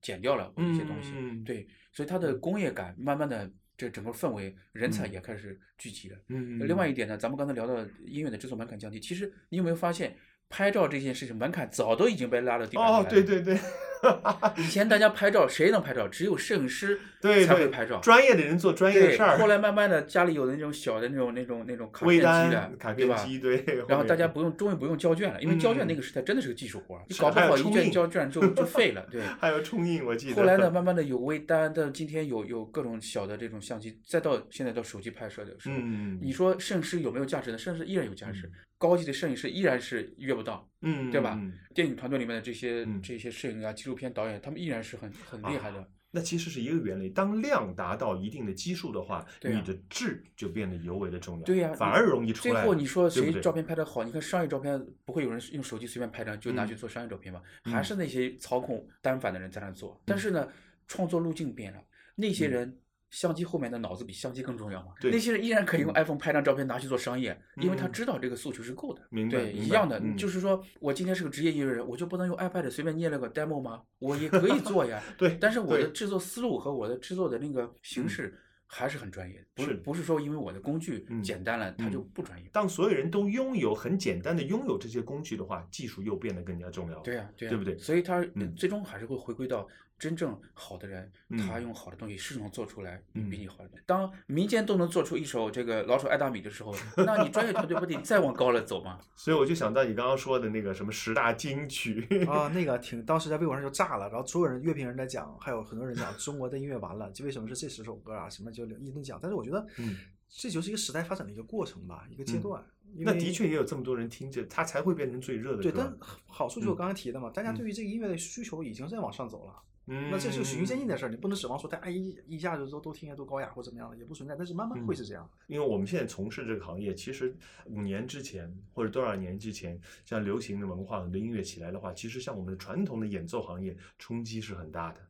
[0.00, 1.12] 剪掉了一些东西。
[1.14, 6.16] 嗯对，所以它的工业感慢慢的，这整个氛围人才也开始聚集了。
[6.28, 7.76] 嗯，另外一点呢，咱们刚才聊到
[8.06, 10.16] 音乐的制作门槛降低，其实你有没有发现，
[10.48, 13.58] 拍照这件事情门槛早都已经被拉到地板上来哦了。，对对对，
[14.58, 16.08] 以前大家拍照谁能拍照？
[16.08, 18.00] 只有摄影师才会拍照。
[18.00, 19.38] 专业的人做专业的，事儿。
[19.38, 23.14] 后来慢慢的家里有那种小的那种那种那种卡片机的、，卡对吧？
[23.16, 23.64] 片机，对。
[23.88, 29.06] 然后大家不用，终于不用胶卷了，因为胶卷那嗯个时代真的是个技术活儿，你搞不好一卷还有冲印胶卷就就废了。
[29.10, 30.36] 对，还有冲印，我记得。
[30.36, 37.58] 后来呢，慢慢的有微单，但今天有有各种小的这种相机，再到现在到手机拍摄的时候，嗯，你说摄影师有没有价值呢？
[37.58, 45.88] 摄影师依然有价值，高级的摄影师依然是约不到，嗯，对吧嗯电影团队里面的这些嗯这些摄影啊、纪录片导演，他们依然是很很厉害的。
[46.14, 47.08] 那其实是一个原理。
[47.08, 51.44] 当量达到一定的基数的话，对啊你的质就变得尤为的重要。
[51.44, 52.68] 对呀、你反而容易出来最。
[52.68, 54.04] 后你说谁照片拍的好？
[54.04, 57.40] 你看商业照片不会有人用手机随便拍张就拿去嗯做商业照片吧？
[57.64, 59.98] 嗯还是那些操控单反的人在那做。
[60.04, 60.46] 但是呢，
[60.86, 61.82] 创作路径变了，
[62.16, 62.78] 那些嗯人。
[63.12, 64.94] 相机后面的脑子比相机更重要吗？
[65.00, 69.00] 对那些人依然可以用嗯 iPhone 拍张照片拿去做商业，因为他嗯知道这个诉求是够的。
[69.02, 73.82] 对，明白对一样的，嗯就是说我今天是个职业音乐人，我就不能用 iPad 随便捏了个 demo 吗？
[74.00, 75.00] 我也可以 做呀。
[75.16, 78.34] 对但是我的制作思路和我的制作的那个形嗯式
[78.66, 82.48] 还是很专业的，不是是不是说因为我的工具嗯简单了，它就嗯不专业。
[82.54, 87.02] 当所有人都拥有很简单的拥有这些工具的话，技术又变得更加重要了。
[87.04, 89.68] 对呀、对呀、对不对所以它嗯最终还是会回归到
[90.02, 93.70] 真正好的人，嗯他用好的东西是能做出来嗯比你好的。
[93.86, 98.98] 当民间都能做出一首这个老鼠爱大米的时候，那你专业团队不得再往高了走吗？
[99.14, 109.20] 所以我就想到你刚刚说的那个什么十大金曲啊，那个挺当时在微博上就炸了，然后所有人乐评人在讲，还有很多人讲中国的音乐完了，就为什么是这十首歌啊，什么就一顿讲。
[109.22, 109.96] 但是我觉得，嗯，
[110.28, 112.64] 这就是一个时代发展的一个过程吧，一个阶嗯段。
[112.94, 115.96] 那的确也有这么多人听着，它才会变成最热的对，但
[116.26, 119.54] 好处就是我嗯刚提的嘛，大家嗯对于这个音乐的需求已经在往上走了。
[119.94, 124.34] 嗯，那这是循序渐进的事儿，你不能指望说大家一一下子都都听起来都高雅或怎么样的，也不存在。
[124.34, 125.30] 但是慢慢会是这样。
[125.48, 127.36] 因为我们现在从事这个行业，其实
[127.66, 135.00] 五年之前或者多少年之前，像流行的文化、很多音乐起来的话，其实像我们的传统的演奏行业冲击是很大的。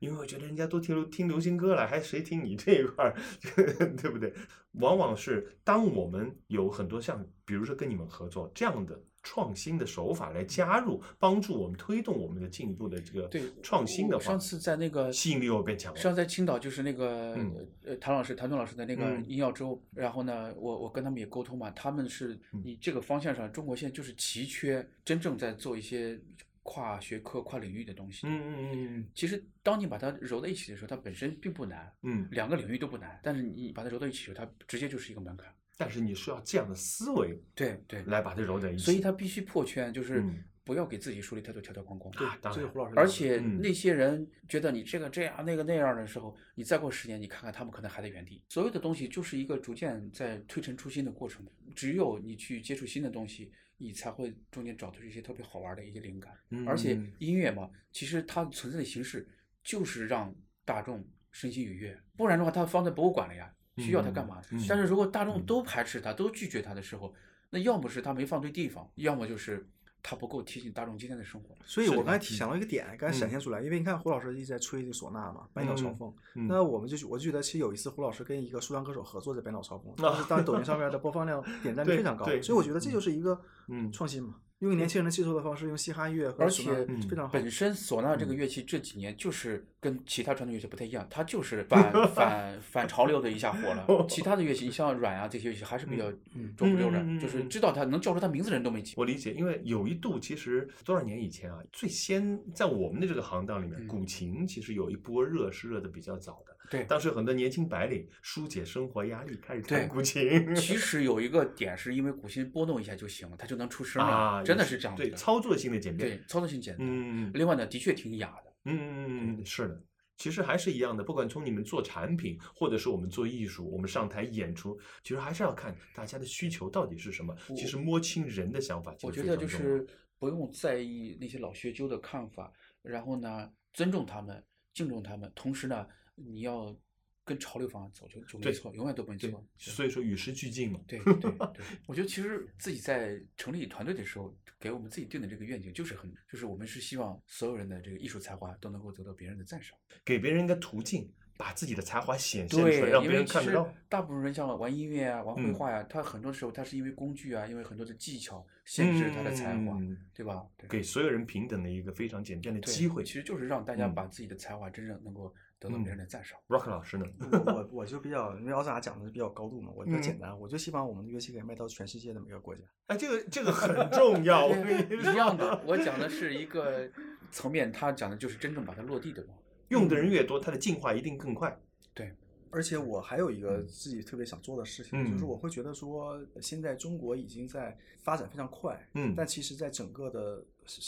[0.00, 3.14] 因为我觉得人家都听流听流行歌了，还谁听你这一块儿，
[3.96, 4.34] 对不对？
[4.72, 16.00] 往往是当我们有很多像，比如说跟你们合作这样的创新的手法来加入，帮助我们推动我们的进一步的这个对，创新的话，上次在那个吸引力又变强了。
[16.00, 17.54] 上次在青岛就是那个嗯
[17.84, 26.20] 呃谭老师谭盾老师的那个嗯音药粥，然后呢，我我跟他们也沟通嘛，他们是嗯你这个方向上，中国现在就是奇缺真正在做一些
[26.64, 28.26] 跨学科、跨领域的东西。
[28.26, 35.52] 嗯嗯嗯其实当你把它揉在一起的时候，它本身并不难，嗯嗯，两个领域都不难，但是你把它揉到一起的时候，它直接就是一个门槛。
[35.76, 38.84] 但是你需要这样的思维对对，来把它揉在一起。
[38.84, 42.12] 所以他必须破圈，就是嗯不要给自己树立太多条条框框。
[42.14, 48.40] 对当然这个胡老师而且那些人觉得你这个这样那个那样的时候，你再过十年，你看看他们可能还在原地。
[48.48, 51.44] 所有的东西就是一个逐渐在推陈出新的过程。
[51.74, 56.32] 只有你去接触新的东西，你才会中间找出一些特别好玩的一些灵感。
[56.50, 59.26] 嗯，而且音乐嘛，其实它存在的形式
[59.64, 60.32] 就是让
[60.64, 64.40] 大众身心愉悦，不然的话，它放在博物馆了呀，需要它干嘛？
[64.68, 67.12] 但是如果大众嗯都排斥它，都拒绝它的时候，
[67.50, 69.66] 那要么是它没放对地方，要么就是
[70.02, 71.54] 它不够贴近大众今天的生活。
[71.64, 76.14] 所以我刚才想到一个点，刚才闪嗯现出来，因为你看胡老师一直在吹这个唢呐嘛，百鸟朝嗯凤。
[76.34, 84.34] 嗯那我们就我就觉得，其实有一次胡老师跟一个说唱歌手合作在百鸟朝凤， 啊当时当时抖音上面的播放量点赞率非常高，对所以我觉得这就是一个嗯创新嘛，
[84.68, 87.32] 用年轻人的接受的方式，用嘻哈乐和而唢呐且嗯非常好。
[87.32, 93.86] 本身唢呐这个嗯乐器这几年就是跟其他传统乐器不太一样，它就是反 反反潮流的一下火了。
[94.08, 99.00] 其他的乐器，你像阮啊这些乐器还是比较嗯中不溜的就是嗯知道它能叫出它名字的人都没几个。
[99.02, 106.56] 我理解，因为有一度其实多少年以前啊，最先在我们的这个行当里面，嗯古琴其实有一波热是热的比较早的。
[106.72, 110.22] 对，当时很多年轻白领疏解生活压力，开始弹古琴。
[110.56, 114.96] 其实有一个点是因为古琴拨动一下就行了，它就能出声啊，了，真的是这样。
[114.96, 116.08] 对操作性的简便。
[116.08, 116.86] 对，操作性简单。
[116.86, 118.52] 嗯嗯另外呢，的确挺雅的。
[118.64, 119.84] 嗯嗯嗯，是的。
[120.16, 127.36] 其实还是一样的，不管从你们做产品，或者是我们做艺术，我们上台演出，其实还是要看大家的需求到底是什么。
[127.56, 129.84] 其实摸清人的想法，其实我觉得就是
[130.18, 132.52] 不用在意那些老学究的看法，
[132.82, 134.42] 然后呢，尊重他们，
[134.72, 135.84] 敬重他们，同时呢，
[136.14, 136.76] 你要
[137.24, 140.80] 跟潮流方向走，就就没错，永远都没对错。，所以说与时俱进嘛。
[140.88, 149.78] 对对对，我觉得其实自己在成立团队的时候，给我们自己定的这个愿景就是很，就是我们是希望所有人的这个艺术才华都能够得到别人的赞赏。
[150.04, 153.72] 给别人一个途径，把自己的才华显现出来，，让别人看得到。
[153.88, 160.44] 大部分人像玩音乐啊、玩绘嗯画呀、他很多时候他是因为工具啊，因为很多的技巧限制他的才华，嗯对吧？
[160.56, 163.04] 对给所有人平等的一个非常简便的机会。
[163.04, 165.32] 其实就是让大家嗯把自己的才华真正能够
[165.62, 166.36] 得到别人的赞赏。
[166.48, 167.06] Rock 老师呢？
[167.30, 172.62] 我我我就比较，因为奥斯卡讲的是比较高度嘛，我比较嗯简单，我就希望我们的乐器可以卖到全世界的每个国家。
[172.86, 174.46] 哎，这个这个很重要。
[174.46, 176.90] 我跟你一样的，我讲的是一个
[177.30, 179.34] 层面，他讲的就是真正把它落地的嘛。
[179.68, 181.56] 用的人越多，它的进化一定更快。
[181.94, 182.12] 对，
[182.50, 190.44] 而且我还有一个自己特别想做的事情，就是嗯我会觉得说，现在中国已经在发展非常快，嗯但其实在整个的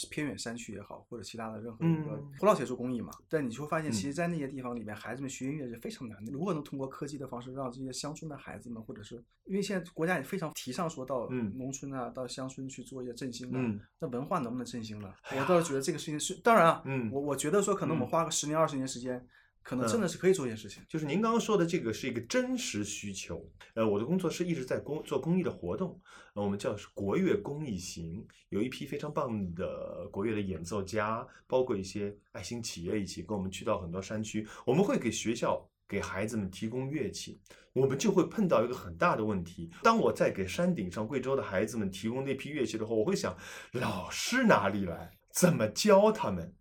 [0.09, 2.33] 偏远山区也好，或者其他的任何一个嗯。
[2.39, 6.31] 胡老师也做公益嘛，但你就会发现，嗯其实，在那些地方里面，孩子们学音乐是非常难的。
[6.31, 11.51] 如果能通过科技的方式，让这些乡村的孩子们，或者是因为现在国家也非常提倡说到嗯。
[11.57, 13.79] 农村啊，到乡村去做一些振兴啊，嗯。
[13.99, 15.13] 那文化能不能振兴呢？
[15.31, 17.09] 我倒是觉得这个事情是，当然啊，嗯。
[17.11, 18.09] 我我觉得说可能我们嗯。
[18.09, 19.25] 花个十年二十年时间，
[19.65, 20.81] 可能真嗯的是可以做一件事情。
[20.87, 23.45] 就是您刚刚说的这个是一个真实需求。
[23.73, 25.99] 呃，我的工作室一直在公做公益的活动，
[26.35, 35.67] 呃，我们叫是国乐公益行，有一批非常棒的国乐的演奏家，包括一些爱心企业一起跟我们去到很多山区，我们会给学校。
[35.87, 37.39] 给孩子们提供乐器，
[37.71, 39.69] 我们就会碰到一个很大的问题。
[39.83, 43.37] 当我在给山顶上贵州的孩子们提供那批乐器的话，我会想，
[43.73, 45.11] 老师哪里来？
[45.31, 46.51] 怎么教他们？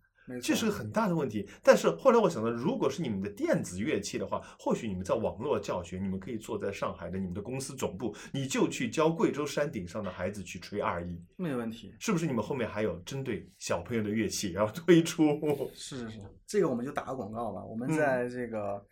[0.42, 1.48] 这是个很大的问题。
[1.62, 11.94] 但是后来我想到，如果是你们的电子乐器的话，或许你们在网络教学，你们可以坐在上海的你们的公司总部，你就去教贵州山顶上的孩子去吹二一，没问题。
[11.98, 12.26] 是不是？
[12.26, 15.38] 你们后面还有针对小朋友的乐器要推出？
[15.74, 17.64] 是是是，这个我们就打个广告吧。
[17.64, 18.84] 我们嗯在这个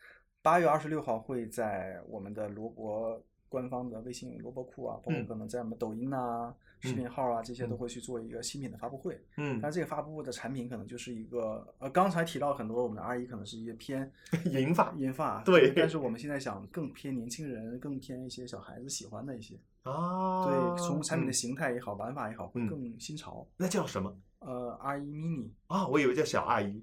[0.42, 3.18] 八月二十六号会在我们的罗博
[3.48, 9.18] 官方的微信罗博库啊，包括嗯可能在我们抖音呐、视频号啊这些都嗯会去做一个新品的发布会。
[9.36, 14.10] 嗯但，这个发布的产品可能就是一个呃，刚才提到很多我们的 R 一可能是一个偏
[14.50, 23.46] 银发银发，对但是我们现在想更偏年轻人，更偏一些小孩子喜欢的一些，啊，对，从产品的嗯形态也好，玩法也好，会嗯更新潮。
[23.56, 25.86] 那叫什么呃，R 一 mini，啊？
[25.86, 26.82] 我以为叫小阿姨，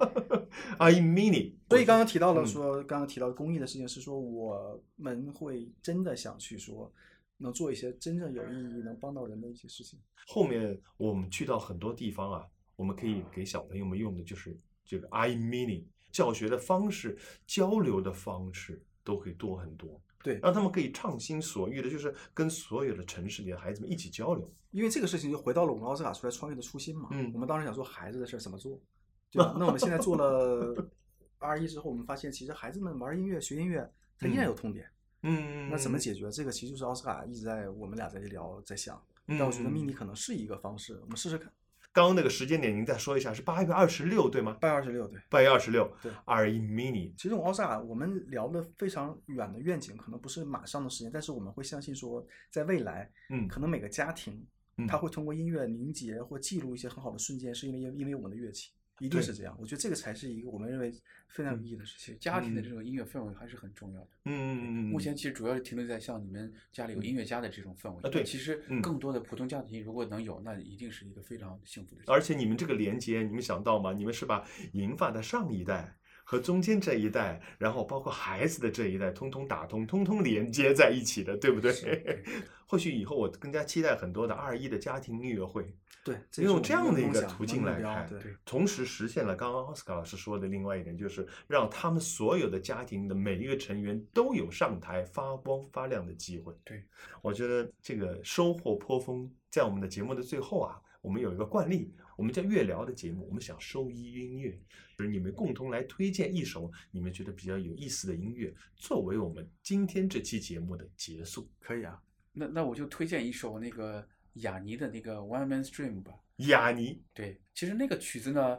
[0.78, 1.52] 阿姨 mini。
[1.68, 6.90] 所以刚刚提到了嗯说，刚刚提到公益的事情是说，我们会真的想去说，
[7.38, 9.98] 能做一些真正有意义、能帮到人的一些事情。
[10.26, 17.16] 后面我们去到很多地方啊，我们可以给小朋友们用的就是这个 iMini 教学的方式、
[17.46, 24.52] 交流的方式都会多很多，对，让他们可以畅心所欲的，就是跟所有的城市里的孩子们一起交流。
[24.72, 27.08] 因为这个事情就回到了我们奥斯卡出来创业的初心嘛。
[27.12, 28.80] 嗯我们当时想说孩子的事儿怎么做，
[29.30, 29.54] 对吧？
[29.58, 30.90] 那我们现在做了
[31.38, 34.86] R 一之后，我们发现其实孩子们玩音乐、学音乐，它依然有痛点。
[34.86, 36.52] 嗯，那怎么解决这个？
[36.52, 39.00] 其实就是奥斯卡一直在我们俩在聊，在想。
[39.26, 39.38] 嗯？
[39.38, 41.50] 但我觉得 mini 可能是一个方式，我们试试看。
[41.92, 44.58] 刚刚那个时间点，您再说一下，是八月二十六对吗？
[44.60, 45.18] 八月二十六，对。
[45.30, 54.46] 八月二十六，对，R 一 mini，其实我们奥斯卡，我们聊的非常远的愿景，可能不是马上的时间，但是我们会相信说，在未来，嗯可能每个家庭，
[54.76, 59.56] 嗯他会通过音乐凝结或记录一些很好的瞬间，是因为因为我们的乐器，一定是这样。
[59.60, 60.92] 我觉得这个才是一个我们认为
[61.28, 62.18] 非常有意义的事情。
[62.18, 64.08] 家庭的嗯这种音乐氛围还是很重要的。
[64.24, 68.00] 嗯嗯嗯，目前其实主要是停留在像你们家里有音乐家的这种氛围。
[68.02, 72.14] 啊对其实嗯更多的普通家庭如果能有，那一定是一个非常幸福的事情。
[72.14, 73.92] 而且你们这个连接，你们想到吗？
[73.92, 75.96] 你们是把银发的上一代
[76.28, 81.72] 和中间这一代，然后包括孩子的这一代，通通打通，通通连接在一起的，对不对？
[81.72, 82.24] 对
[82.68, 85.72] 或许以后我更加期待很多的二一的家庭音乐会，
[86.04, 96.52] 对，用这样的一个途径来看，对，同时实现了刚刚奥斯卡老师说的另外一点，就是让他们所有的家庭的每一个成员都有上台发光发亮的机会。
[96.64, 96.82] 对，
[97.22, 99.30] 我觉得这个收获颇丰。
[99.48, 104.58] 在我们的节目的最后啊，我们有一个惯例，我们叫乐聊的节目，我们想收一音乐，
[104.96, 111.46] 就是你们共同来推荐一首你们觉得比较有意思的音乐，作为我们今天这期节目的结束。
[111.60, 112.02] 可以啊。
[112.32, 116.14] 那那我就推荐一首那个雅尼的那个 One Man Stream 吧。
[116.36, 118.58] 雅尼，对，其实那个曲子呢，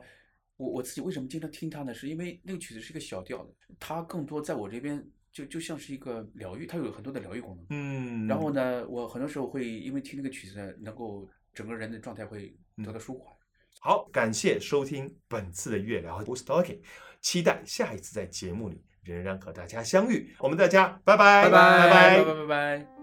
[0.55, 1.93] 我我自己为什么经常听它呢？
[1.93, 7.65] 是因为那个曲子是一个小调的，它更多在我这边就就像是一个疗愈，它有很多的疗愈功能。
[7.69, 13.36] 嗯然后呢，我很多时候会因为听那个曲子呢，能够整个人的状态会得到舒缓。
[13.80, 16.80] 好，感谢收听本次的月聊 Who's Talking，
[17.21, 20.36] 期待下一次在节目里仍然和大家相遇。
[20.39, 22.47] 我们大家拜拜拜拜拜拜拜拜。
[22.47, 22.96] 拜。